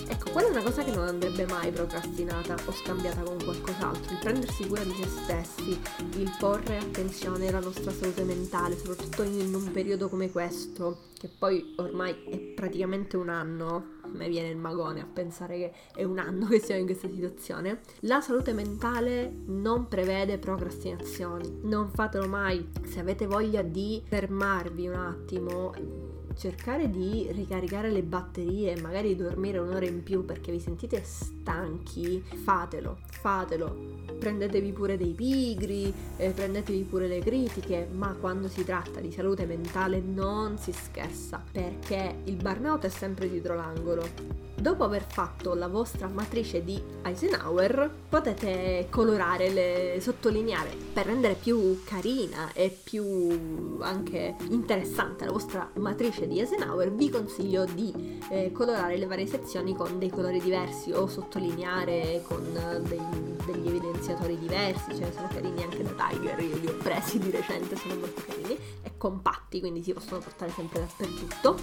Ecco, 0.07 0.31
quella 0.31 0.49
è 0.49 0.51
una 0.51 0.61
cosa 0.61 0.83
che 0.83 0.91
non 0.91 1.07
andrebbe 1.07 1.45
mai 1.47 1.71
procrastinata 1.71 2.55
o 2.65 2.71
scambiata 2.71 3.21
con 3.21 3.37
qualcos'altro, 3.43 4.11
il 4.11 4.19
prendersi 4.19 4.67
cura 4.67 4.83
di 4.83 4.93
se 4.93 5.07
stessi, 5.07 5.79
il 6.17 6.35
porre 6.37 6.77
attenzione 6.77 7.47
alla 7.47 7.59
nostra 7.59 7.91
salute 7.91 8.23
mentale, 8.23 8.77
soprattutto 8.77 9.23
in 9.23 9.53
un 9.55 9.71
periodo 9.71 10.09
come 10.09 10.29
questo, 10.29 11.05
che 11.17 11.27
poi 11.27 11.73
ormai 11.77 12.15
è 12.29 12.37
praticamente 12.37 13.17
un 13.17 13.29
anno, 13.29 13.93
me 14.15 14.27
viene 14.27 14.49
il 14.49 14.57
magone 14.57 15.01
a 15.01 15.07
pensare 15.11 15.57
che 15.57 15.73
è 15.95 16.03
un 16.03 16.17
anno 16.19 16.47
che 16.47 16.59
siamo 16.59 16.81
in 16.81 16.87
questa 16.87 17.09
situazione. 17.09 17.81
La 18.01 18.21
salute 18.21 18.53
mentale 18.53 19.31
non 19.45 19.87
prevede 19.87 20.37
procrastinazioni, 20.37 21.59
non 21.63 21.89
fatelo 21.89 22.27
mai. 22.27 22.69
Se 22.85 22.99
avete 22.99 23.27
voglia 23.27 23.61
di 23.61 24.01
fermarvi 24.05 24.87
un 24.87 24.95
attimo, 24.95 26.14
cercare 26.35 26.89
di 26.89 27.27
ricaricare 27.31 27.91
le 27.91 28.01
batterie 28.01 28.79
magari 28.81 29.15
dormire 29.15 29.57
un'ora 29.59 29.85
in 29.85 30.03
più 30.03 30.25
perché 30.25 30.51
vi 30.51 30.59
sentite 30.59 31.01
stanchi, 31.03 32.23
fatelo, 32.43 32.99
fatelo. 33.09 34.03
Prendetevi 34.17 34.71
pure 34.71 34.97
dei 34.97 35.13
pigri, 35.13 35.93
eh, 36.17 36.29
prendetevi 36.31 36.83
pure 36.83 37.07
le 37.07 37.19
critiche, 37.19 37.87
ma 37.91 38.15
quando 38.19 38.47
si 38.47 38.63
tratta 38.63 38.99
di 38.99 39.11
salute 39.11 39.45
mentale 39.45 39.99
non 39.99 40.57
si 40.57 40.71
scherza 40.71 41.43
perché 41.51 42.21
il 42.23 42.35
burnout 42.35 42.85
è 42.85 42.89
sempre 42.89 43.29
dietro 43.29 43.55
l'angolo 43.55 44.45
dopo 44.65 44.83
aver 44.83 45.05
fatto 45.07 45.53
la 45.53 45.67
vostra 45.67 46.07
matrice 46.07 46.63
di 46.63 46.81
Eisenhower, 47.03 47.87
potete 48.09 48.87
colorare, 48.89 49.49
le, 49.49 49.97
sottolineare 49.99 50.71
per 50.91 51.05
rendere 51.05 51.35
più 51.35 51.83
carina 51.83 52.51
e 52.53 52.75
più 52.83 53.77
anche 53.81 54.35
interessante 54.49 55.25
la 55.25 55.31
vostra 55.31 55.69
matrice 55.75 56.14
di 56.23 56.39
Eisenhower. 56.39 56.93
Vi 56.93 57.09
consiglio 57.09 57.65
di 57.65 58.19
eh, 58.29 58.51
colorare 58.53 58.97
le 58.97 59.05
varie 59.05 59.27
sezioni 59.27 59.75
con 59.75 59.99
dei 59.99 60.09
colori 60.09 60.39
diversi 60.39 60.91
o 60.91 61.07
sottolineare 61.07 62.23
con 62.25 62.41
dei, 62.87 63.01
degli 63.45 63.67
evidenziatori 63.67 64.37
diversi, 64.39 64.95
cioè 64.95 65.11
sono 65.11 65.27
carini 65.27 65.63
anche 65.63 65.83
da 65.83 66.07
Tiger, 66.07 66.39
io 66.39 66.57
li 66.57 66.67
ho 66.67 66.77
presi 66.77 67.19
di 67.19 67.29
recente, 67.29 67.75
sono 67.75 67.95
molto 67.95 68.21
carini 68.25 68.57
compatti, 69.05 69.59
quindi 69.59 69.83
si 69.83 69.93
possono 69.93 70.19
portare 70.19 70.51
sempre 70.51 70.79
dappertutto. 70.79 71.59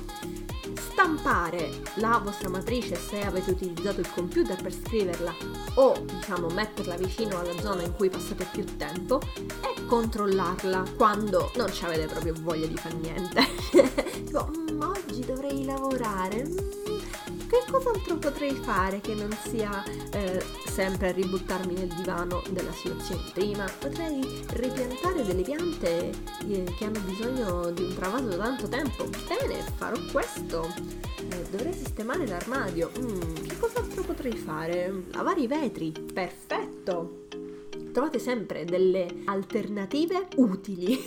Stampare 0.79 1.83
la 1.97 2.21
vostra 2.23 2.49
matrice 2.49 2.95
se 2.95 3.21
avete 3.21 3.51
utilizzato 3.51 3.99
il 3.99 4.09
computer 4.13 4.63
per 4.63 4.73
scriverla 4.73 5.35
o 5.75 5.99
diciamo 6.05 6.47
metterla 6.51 6.95
vicino 6.95 7.41
alla 7.41 7.59
zona 7.61 7.83
in 7.83 7.95
cui 7.95 8.11
passate 8.11 8.47
più 8.53 8.65
tempo 8.77 9.21
e 9.35 9.87
controllarla 9.87 10.85
quando 10.97 11.51
non 11.57 11.73
ci 11.73 11.85
avete 11.85 12.07
proprio 12.07 12.35
voglia 12.39 12.67
di 12.67 12.77
fare 12.77 12.95
niente. 12.95 13.43
tipo, 14.25 14.49
mm, 14.49 14.81
oggi 14.81 15.25
dovrei 15.25 15.65
lavorare. 15.65 16.47
Mm, 16.47 17.39
che 17.49 17.65
cos'altro 17.69 18.19
potrei 18.19 18.55
fare 18.55 19.01
che 19.01 19.15
non 19.15 19.37
sia 19.49 19.83
eh, 20.13 20.45
sempre 20.73 21.09
a 21.09 21.13
ributtarmi 21.13 21.75
nel 21.75 21.89
divano 21.89 22.43
della 22.49 22.73
situazione 22.73 23.23
di 23.25 23.31
prima? 23.35 23.67
Potrei 23.79 24.43
ripiantare 24.53 25.23
delle 25.23 25.43
piante 25.43 26.11
eh, 26.49 26.65
che 26.79 26.85
hanno 26.87 27.01
bisogno 27.01 27.71
di 27.71 27.83
un 27.83 27.95
travaso 27.95 28.29
da 28.29 28.37
tanto 28.39 28.69
tempo. 28.69 29.05
Bene, 29.29 29.61
farò 29.77 29.99
questo. 30.11 30.67
Eh, 31.29 31.45
dovrei 31.51 31.75
sistemare 31.75 32.27
l'armadio. 32.27 32.91
Mm, 32.99 33.35
che 33.47 33.59
cos'altro 33.59 34.03
potrei 34.03 34.35
fare? 34.35 35.05
Lavare 35.13 35.43
i 35.43 35.47
vetri. 35.47 35.93
Perfetto. 35.93 37.27
Trovate 37.93 38.19
sempre 38.19 38.65
delle 38.65 39.25
alternative 39.27 40.29
utili 40.37 40.99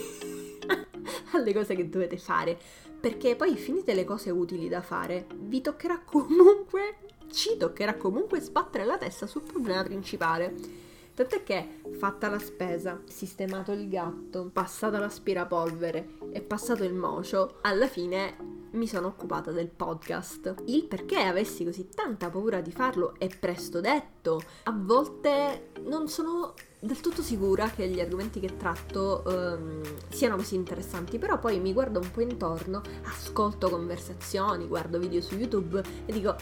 alle 1.34 1.52
cose 1.52 1.74
che 1.74 1.88
dovete 1.88 2.18
fare 2.18 2.56
perché 2.98 3.36
poi 3.36 3.56
finite 3.56 3.94
le 3.94 4.04
cose 4.04 4.30
utili 4.30 4.68
da 4.68 4.82
fare, 4.82 5.26
vi 5.34 5.60
toccherà 5.60 6.00
comunque, 6.04 6.96
ci 7.30 7.56
toccherà 7.56 7.94
comunque 7.94 8.40
sbattere 8.40 8.84
la 8.84 8.98
testa 8.98 9.26
sul 9.26 9.42
problema 9.42 9.82
principale. 9.82 10.84
Tant'è 11.14 11.42
che, 11.42 11.80
fatta 11.98 12.28
la 12.28 12.38
spesa, 12.38 13.00
sistemato 13.06 13.72
il 13.72 13.88
gatto, 13.88 14.50
passata 14.52 14.98
l'aspirapolvere 14.98 16.18
e 16.30 16.42
passato 16.42 16.84
il 16.84 16.92
mocio, 16.92 17.56
alla 17.62 17.86
fine 17.86 18.36
mi 18.72 18.86
sono 18.86 19.06
occupata 19.06 19.50
del 19.50 19.68
podcast. 19.68 20.54
Il 20.66 20.84
perché 20.84 21.16
avessi 21.16 21.64
così 21.64 21.88
tanta 21.88 22.28
paura 22.28 22.60
di 22.60 22.70
farlo 22.70 23.14
è 23.18 23.28
presto 23.28 23.80
detto. 23.80 24.42
A 24.64 24.74
volte 24.76 25.70
non 25.84 26.08
sono 26.08 26.52
del 26.78 27.00
tutto 27.00 27.22
sicura 27.22 27.70
che 27.70 27.88
gli 27.88 28.00
argomenti 28.00 28.38
che 28.38 28.56
tratto 28.56 29.22
um, 29.26 29.80
siano 30.08 30.36
così 30.36 30.54
interessanti, 30.54 31.18
però 31.18 31.38
poi 31.38 31.58
mi 31.58 31.72
guardo 31.72 31.98
un 31.98 32.10
po' 32.10 32.20
intorno, 32.20 32.82
ascolto 33.04 33.70
conversazioni, 33.70 34.66
guardo 34.66 34.98
video 34.98 35.20
su 35.22 35.34
YouTube 35.34 35.82
e 36.04 36.12
dico 36.12 36.36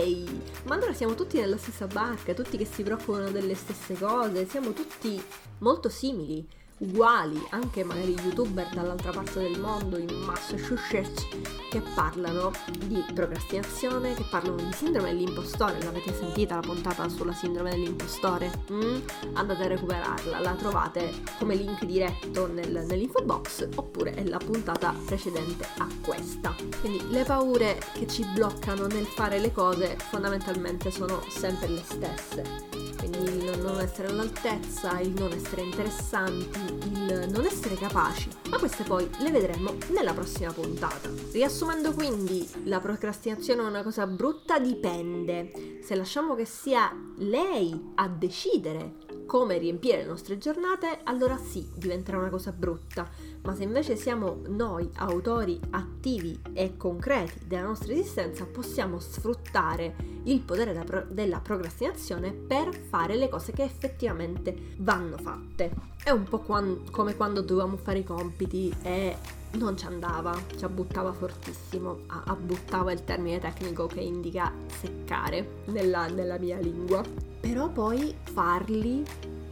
ehi, 0.00 0.42
ma 0.64 0.74
allora 0.74 0.92
siamo 0.92 1.14
tutti 1.14 1.38
nella 1.38 1.56
stessa 1.56 1.86
barca, 1.86 2.34
tutti 2.34 2.56
che 2.56 2.64
si 2.64 2.82
preoccupano 2.82 3.30
delle 3.30 3.54
stesse 3.54 3.94
cose, 3.94 4.48
siamo 4.48 4.72
tutti 4.72 5.22
molto 5.58 5.88
simili 5.88 6.46
uguali, 6.82 7.40
anche 7.50 7.84
magari 7.84 8.16
youtuber 8.24 8.68
dall'altra 8.74 9.10
parte 9.10 9.40
del 9.40 9.58
mondo, 9.60 9.96
in 9.96 10.12
Massachusetts, 10.24 11.26
che 11.70 11.80
parlano 11.94 12.50
di 12.86 13.02
procrastinazione, 13.14 14.14
che 14.14 14.24
parlano 14.28 14.56
di 14.56 14.72
sindrome 14.72 15.10
dell'impostore. 15.10 15.82
L'avete 15.82 16.12
sentita 16.12 16.56
la 16.56 16.60
puntata 16.60 17.08
sulla 17.08 17.32
sindrome 17.32 17.70
dell'impostore? 17.70 18.50
Mm? 18.70 19.00
Andate 19.34 19.64
a 19.64 19.68
recuperarla, 19.68 20.40
la 20.40 20.54
trovate 20.54 21.12
come 21.38 21.54
link 21.54 21.84
diretto 21.84 22.46
nel, 22.46 22.84
nell'info 22.86 23.22
box 23.22 23.68
oppure 23.76 24.14
è 24.14 24.24
la 24.24 24.38
puntata 24.38 24.94
precedente 25.06 25.66
a 25.78 25.86
questa. 26.02 26.54
Quindi 26.80 27.08
le 27.10 27.22
paure 27.24 27.78
che 27.92 28.06
ci 28.06 28.26
bloccano 28.34 28.86
nel 28.86 29.06
fare 29.06 29.38
le 29.38 29.52
cose 29.52 29.96
fondamentalmente 29.98 30.90
sono 30.90 31.22
sempre 31.28 31.68
le 31.68 31.82
stesse 31.84 32.71
quindi 33.08 33.44
il 33.44 33.60
non 33.60 33.80
essere 33.80 34.08
all'altezza, 34.08 35.00
il 35.00 35.10
non 35.10 35.32
essere 35.32 35.62
interessanti, 35.62 36.60
il 36.92 37.28
non 37.32 37.44
essere 37.44 37.74
capaci, 37.74 38.28
ma 38.48 38.58
queste 38.58 38.84
poi 38.84 39.10
le 39.18 39.30
vedremo 39.32 39.74
nella 39.88 40.12
prossima 40.12 40.52
puntata. 40.52 41.10
Riassumendo 41.32 41.92
quindi, 41.92 42.48
la 42.64 42.78
procrastinazione 42.78 43.62
è 43.62 43.66
una 43.66 43.82
cosa 43.82 44.06
brutta 44.06 44.60
dipende. 44.60 45.80
Se 45.82 45.96
lasciamo 45.96 46.36
che 46.36 46.44
sia 46.44 46.92
lei 47.16 47.92
a 47.96 48.08
decidere 48.08 48.94
come 49.26 49.58
riempire 49.58 49.98
le 49.98 50.06
nostre 50.06 50.38
giornate, 50.38 51.00
allora 51.02 51.36
sì, 51.36 51.68
diventerà 51.74 52.18
una 52.18 52.30
cosa 52.30 52.52
brutta 52.52 53.08
ma 53.42 53.54
se 53.54 53.64
invece 53.64 53.96
siamo 53.96 54.40
noi 54.48 54.88
autori 54.96 55.58
attivi 55.70 56.38
e 56.52 56.76
concreti 56.76 57.46
della 57.46 57.66
nostra 57.66 57.92
esistenza, 57.92 58.46
possiamo 58.46 59.00
sfruttare 59.00 59.94
il 60.24 60.40
potere 60.40 60.72
della, 60.72 60.84
pro- 60.84 61.06
della 61.08 61.40
procrastinazione 61.40 62.32
per 62.32 62.74
fare 62.74 63.16
le 63.16 63.28
cose 63.28 63.52
che 63.52 63.64
effettivamente 63.64 64.74
vanno 64.78 65.16
fatte. 65.18 65.70
È 66.02 66.10
un 66.10 66.24
po' 66.24 66.38
come 66.40 67.16
quando 67.16 67.40
dovevamo 67.40 67.76
fare 67.76 68.00
i 68.00 68.04
compiti 68.04 68.72
e 68.82 69.16
non 69.52 69.76
ci 69.76 69.86
andava, 69.86 70.34
ci 70.56 70.64
abbuttava 70.64 71.12
fortissimo, 71.12 72.00
abbuttava 72.06 72.92
il 72.92 73.04
termine 73.04 73.38
tecnico 73.38 73.86
che 73.86 74.00
indica 74.00 74.52
seccare 74.66 75.62
nella, 75.66 76.06
nella 76.06 76.38
mia 76.38 76.58
lingua. 76.58 77.02
Però 77.40 77.68
poi 77.68 78.14
farli, 78.22 79.04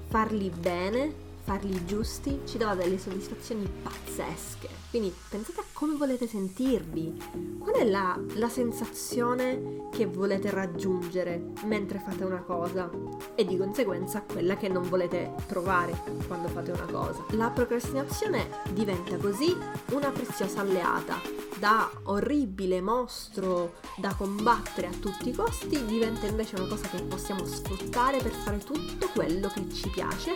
farli 0.07 0.51
bene, 0.51 1.29
farli 1.51 1.85
giusti 1.85 2.43
ci 2.47 2.59
dà 2.59 2.77
delle 2.77 2.97
soddisfazioni 2.97 3.69
pazzesche. 3.83 4.69
Quindi 4.91 5.13
pensate 5.29 5.59
a 5.59 5.65
come 5.73 5.97
volete 5.97 6.29
sentirvi, 6.29 7.59
qual 7.59 7.75
è 7.75 7.85
la, 7.85 8.17
la, 8.35 8.49
sensazione 8.49 9.89
che 9.91 10.07
volete 10.07 10.51
raggiungere 10.51 11.43
mentre 11.65 12.01
fate 12.05 12.23
una 12.23 12.43
cosa 12.43 12.89
e 13.35 13.45
di 13.45 13.57
conseguenza 13.57 14.23
quella 14.23 14.57
che 14.57 14.69
non 14.69 14.89
volete 14.89 15.33
provare 15.49 15.93
quando 16.29 16.47
fate 16.49 16.71
una 16.71 16.87
cosa. 16.87 17.25
La 17.31 17.51
procrastinazione 17.51 18.49
diventa 18.73 19.17
così 19.17 19.57
una 19.91 20.11
preziosa 20.11 20.61
alleata, 20.61 21.17
da 21.61 21.91
orribile 22.05 22.81
mostro 22.81 23.75
da 23.99 24.15
combattere 24.17 24.87
a 24.87 24.93
tutti 24.99 25.29
i 25.29 25.33
costi 25.33 25.85
diventa 25.85 26.27
invece 26.27 26.57
una 26.57 26.67
cosa 26.67 26.89
che 26.89 27.03
possiamo 27.03 27.45
sfruttare 27.45 28.17
per 28.19 28.33
fare 28.33 28.59
tutto 28.59 29.09
quello 29.13 29.49
che 29.49 29.69
ci 29.71 29.89
piace, 29.91 30.35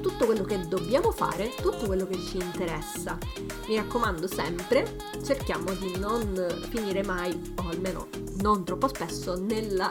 tutto 0.00 0.24
quello 0.24 0.44
che 0.44 0.66
dobbiamo 0.68 1.10
fare, 1.10 1.52
tutto 1.56 1.86
quello 1.86 2.06
che 2.06 2.16
ci 2.18 2.38
interessa. 2.38 3.18
Mi 3.66 3.74
raccomando 3.74 4.28
sempre, 4.28 4.96
cerchiamo 5.24 5.72
di 5.72 5.98
non 5.98 6.32
finire 6.70 7.02
mai, 7.02 7.54
o 7.56 7.68
almeno 7.68 8.06
non 8.36 8.64
troppo 8.64 8.86
spesso, 8.86 9.34
nella 9.34 9.90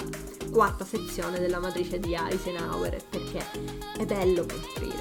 quarta 0.51 0.85
sezione 0.85 1.39
della 1.39 1.59
matrice 1.59 1.99
di 1.99 2.15
Eisenhower, 2.15 3.03
perché 3.09 3.45
è 3.97 4.05
bello 4.05 4.45
costruire. 4.45 5.00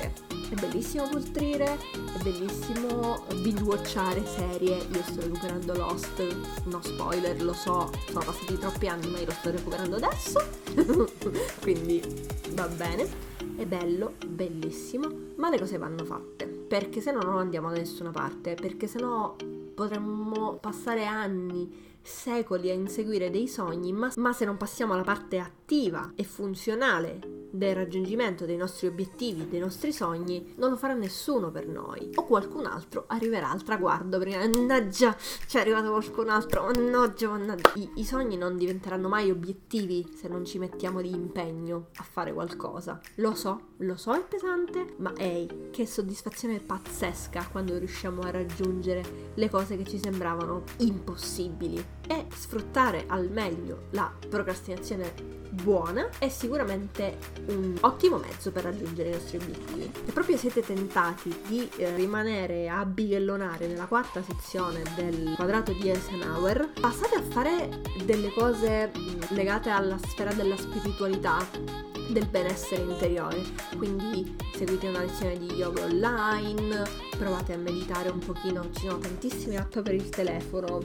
È 0.50 0.54
bellissimo 0.54 1.08
poltrire, 1.08 1.78
è 1.92 2.22
bellissimo 2.24 3.24
binge-watchare 3.40 4.26
serie. 4.26 4.78
Io 4.78 5.02
sto 5.04 5.20
recuperando 5.20 5.74
Lost, 5.74 6.64
no 6.64 6.82
spoiler, 6.82 7.40
lo 7.40 7.52
so, 7.52 7.88
sono 8.08 8.24
passati 8.24 8.58
troppi 8.58 8.88
anni 8.88 9.08
ma 9.10 9.20
io 9.20 9.26
lo 9.26 9.30
sto 9.30 9.52
recuperando 9.52 9.94
adesso. 9.94 10.40
Quindi 11.62 12.02
va 12.50 12.66
bene, 12.66 13.08
è 13.54 13.64
bello, 13.64 14.14
bellissimo, 14.26 15.08
ma 15.36 15.50
le 15.50 15.58
cose 15.60 15.78
vanno 15.78 16.04
fatte. 16.04 16.46
Perché 16.46 17.00
se 17.00 17.12
no 17.12 17.20
non 17.20 17.38
andiamo 17.38 17.70
da 17.70 17.76
nessuna 17.76 18.10
parte, 18.10 18.54
perché 18.54 18.88
se 18.88 18.98
no 18.98 19.36
potremmo 19.72 20.58
passare 20.60 21.06
anni 21.06 21.88
secoli 22.02 22.70
a 22.70 22.74
inseguire 22.74 23.30
dei 23.30 23.46
sogni, 23.46 23.92
ma, 23.92 24.10
ma, 24.16 24.32
se 24.32 24.44
non 24.44 24.56
passiamo 24.56 24.94
alla 24.94 25.04
parte 25.04 25.38
attiva 25.38 26.10
e 26.16 26.24
funzionale 26.24 27.29
del 27.50 27.74
raggiungimento 27.74 28.44
dei 28.44 28.56
nostri 28.56 28.86
obiettivi, 28.86 29.48
dei 29.48 29.60
nostri 29.60 29.92
sogni, 29.92 30.54
non 30.56 30.70
lo 30.70 30.76
farà 30.76 30.94
nessuno 30.94 31.50
per 31.50 31.66
noi. 31.66 32.10
O 32.14 32.24
qualcun 32.24 32.66
altro 32.66 33.04
arriverà 33.08 33.50
al 33.50 33.62
traguardo 33.62 34.18
perché, 34.18 34.36
mannaggia, 34.36 35.16
c'è 35.46 35.60
arrivato 35.60 35.90
qualcun 35.90 36.28
altro, 36.28 36.64
mannaggia, 36.64 37.28
mannaggia. 37.28 37.72
I, 37.74 37.90
I 37.96 38.04
sogni 38.04 38.36
non 38.36 38.56
diventeranno 38.56 39.08
mai 39.08 39.30
obiettivi 39.30 40.12
se 40.14 40.28
non 40.28 40.44
ci 40.44 40.58
mettiamo 40.58 41.00
di 41.00 41.10
impegno 41.10 41.88
a 41.96 42.02
fare 42.02 42.32
qualcosa. 42.32 43.00
Lo 43.16 43.34
so, 43.34 43.69
lo 43.80 43.96
so 43.96 44.14
è 44.14 44.22
pesante, 44.22 44.94
ma 44.98 45.12
ehi, 45.16 45.68
che 45.70 45.86
soddisfazione 45.86 46.58
pazzesca 46.58 47.48
quando 47.50 47.78
riusciamo 47.78 48.20
a 48.22 48.30
raggiungere 48.30 49.30
le 49.34 49.48
cose 49.48 49.76
che 49.76 49.84
ci 49.84 49.98
sembravano 49.98 50.64
impossibili. 50.78 51.82
E 52.06 52.26
sfruttare 52.34 53.04
al 53.06 53.30
meglio 53.30 53.86
la 53.90 54.12
procrastinazione 54.28 55.38
buona 55.50 56.08
è 56.18 56.28
sicuramente 56.28 57.18
un 57.46 57.76
ottimo 57.80 58.18
mezzo 58.18 58.52
per 58.52 58.64
raggiungere 58.64 59.10
i 59.10 59.12
nostri 59.12 59.38
obiettivi. 59.38 59.90
Se 60.04 60.12
proprio 60.12 60.36
siete 60.36 60.60
tentati 60.60 61.34
di 61.46 61.68
eh, 61.76 61.94
rimanere 61.94 62.68
a 62.68 62.84
bighellonare 62.84 63.66
nella 63.66 63.86
quarta 63.86 64.22
sezione 64.22 64.82
del 64.94 65.32
quadrato 65.36 65.72
di 65.72 65.88
Eisenhower, 65.88 66.70
passate 66.78 67.14
a 67.14 67.22
fare 67.22 67.80
delle 68.04 68.30
cose 68.32 68.90
mm, 68.96 69.20
legate 69.30 69.70
alla 69.70 69.98
sfera 69.98 70.32
della 70.32 70.56
spiritualità 70.56 71.89
del 72.12 72.26
benessere 72.26 72.82
interiore. 72.82 73.42
Quindi 73.76 74.36
seguite 74.54 74.88
una 74.88 75.00
lezione 75.00 75.38
di 75.38 75.46
yoga 75.54 75.84
online, 75.84 76.82
provate 77.16 77.52
a 77.52 77.56
meditare 77.56 78.10
un 78.10 78.18
pochino, 78.18 78.68
ci 78.72 78.86
sono 78.86 78.98
tantissime 78.98 79.56
app 79.56 79.78
per 79.78 79.94
il 79.94 80.08
telefono 80.08 80.80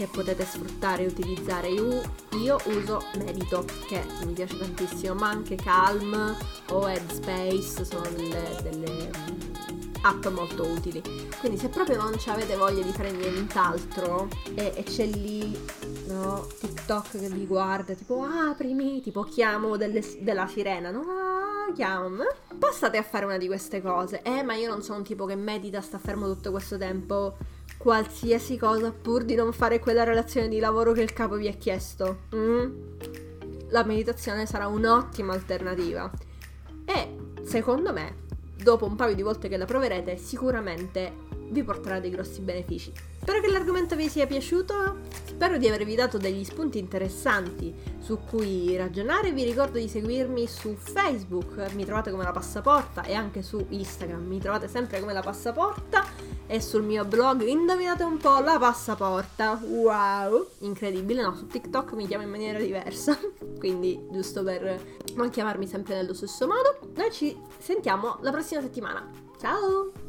che 0.00 0.08
potete 0.10 0.46
sfruttare 0.46 1.02
e 1.02 1.06
utilizzare. 1.08 1.68
Io, 1.68 2.00
io 2.42 2.58
uso 2.64 3.02
Medito, 3.18 3.66
che 3.86 4.02
mi 4.24 4.32
piace 4.32 4.56
tantissimo, 4.56 5.12
ma 5.14 5.28
anche 5.28 5.56
Calm 5.56 6.36
o 6.70 6.88
Headspace 6.88 7.84
sono 7.84 8.08
delle, 8.08 8.56
delle 8.62 9.49
app 10.02 10.26
molto 10.26 10.66
utili. 10.66 11.02
Quindi 11.38 11.58
se 11.58 11.68
proprio 11.68 11.96
non 11.96 12.14
avete 12.26 12.56
voglia 12.56 12.82
di 12.82 12.92
fare 12.92 13.10
nient'altro 13.10 14.28
e, 14.54 14.72
e 14.74 14.82
c'è 14.82 15.06
lì 15.06 15.56
no, 16.06 16.46
TikTok 16.58 17.18
che 17.18 17.28
vi 17.28 17.46
guarda, 17.46 17.94
tipo 17.94 18.22
aprimi, 18.22 19.00
tipo 19.00 19.22
chiamo 19.22 19.76
delle, 19.76 20.02
della 20.20 20.46
sirena, 20.46 20.90
no? 20.90 21.00
Ah, 21.00 21.72
chiamo. 21.72 22.24
Passate 22.58 22.98
a 22.98 23.02
fare 23.02 23.24
una 23.24 23.38
di 23.38 23.46
queste 23.46 23.80
cose. 23.80 24.22
Eh, 24.22 24.42
ma 24.42 24.54
io 24.54 24.68
non 24.68 24.82
sono 24.82 24.98
un 24.98 25.04
tipo 25.04 25.26
che 25.26 25.36
medita, 25.36 25.80
sta 25.80 25.98
fermo 25.98 26.26
tutto 26.26 26.50
questo 26.50 26.76
tempo 26.76 27.36
qualsiasi 27.76 28.58
cosa 28.58 28.92
pur 28.92 29.24
di 29.24 29.34
non 29.34 29.54
fare 29.54 29.78
quella 29.78 30.04
relazione 30.04 30.48
di 30.48 30.58
lavoro 30.58 30.92
che 30.92 31.00
il 31.00 31.14
capo 31.14 31.36
vi 31.36 31.48
ha 31.48 31.52
chiesto. 31.52 32.24
Mm? 32.34 32.80
La 33.70 33.84
meditazione 33.84 34.44
sarà 34.44 34.66
un'ottima 34.66 35.32
alternativa. 35.32 36.10
E 36.84 37.16
secondo 37.42 37.92
me, 37.92 38.28
dopo 38.62 38.86
un 38.86 38.96
paio 38.96 39.14
di 39.14 39.22
volte 39.22 39.48
che 39.48 39.56
la 39.56 39.64
proverete, 39.64 40.16
sicuramente 40.16 41.28
vi 41.50 41.62
porterà 41.62 42.00
dei 42.00 42.10
grossi 42.10 42.40
benefici. 42.40 42.92
Spero 43.20 43.40
che 43.40 43.50
l'argomento 43.50 43.96
vi 43.96 44.08
sia 44.08 44.26
piaciuto, 44.26 44.98
spero 45.24 45.58
di 45.58 45.66
avervi 45.66 45.94
dato 45.94 46.16
degli 46.16 46.44
spunti 46.44 46.78
interessanti 46.78 47.74
su 47.98 48.18
cui 48.18 48.76
ragionare, 48.76 49.32
vi 49.32 49.44
ricordo 49.44 49.78
di 49.78 49.88
seguirmi 49.88 50.46
su 50.46 50.74
Facebook, 50.74 51.72
mi 51.74 51.84
trovate 51.84 52.10
come 52.10 52.24
la 52.24 52.32
passaporta 52.32 53.02
e 53.02 53.14
anche 53.14 53.42
su 53.42 53.64
Instagram, 53.68 54.24
mi 54.24 54.38
trovate 54.38 54.68
sempre 54.68 55.00
come 55.00 55.12
la 55.12 55.22
passaporta 55.22 56.19
e 56.50 56.60
sul 56.60 56.82
mio 56.82 57.04
blog 57.04 57.46
indovinate 57.46 58.02
un 58.02 58.16
po' 58.16 58.40
la 58.40 58.58
passaporta, 58.58 59.60
wow, 59.62 60.48
incredibile, 60.62 61.22
no, 61.22 61.36
su 61.36 61.46
TikTok 61.46 61.92
mi 61.92 62.08
chiamo 62.08 62.24
in 62.24 62.30
maniera 62.30 62.58
diversa, 62.58 63.16
quindi 63.56 64.04
giusto 64.10 64.42
per 64.42 64.82
non 65.14 65.30
chiamarmi 65.30 65.68
sempre 65.68 65.94
nello 65.94 66.12
stesso 66.12 66.48
modo, 66.48 66.92
noi 66.96 67.12
ci 67.12 67.40
sentiamo 67.56 68.18
la 68.22 68.32
prossima 68.32 68.60
settimana, 68.60 69.08
ciao! 69.38 69.99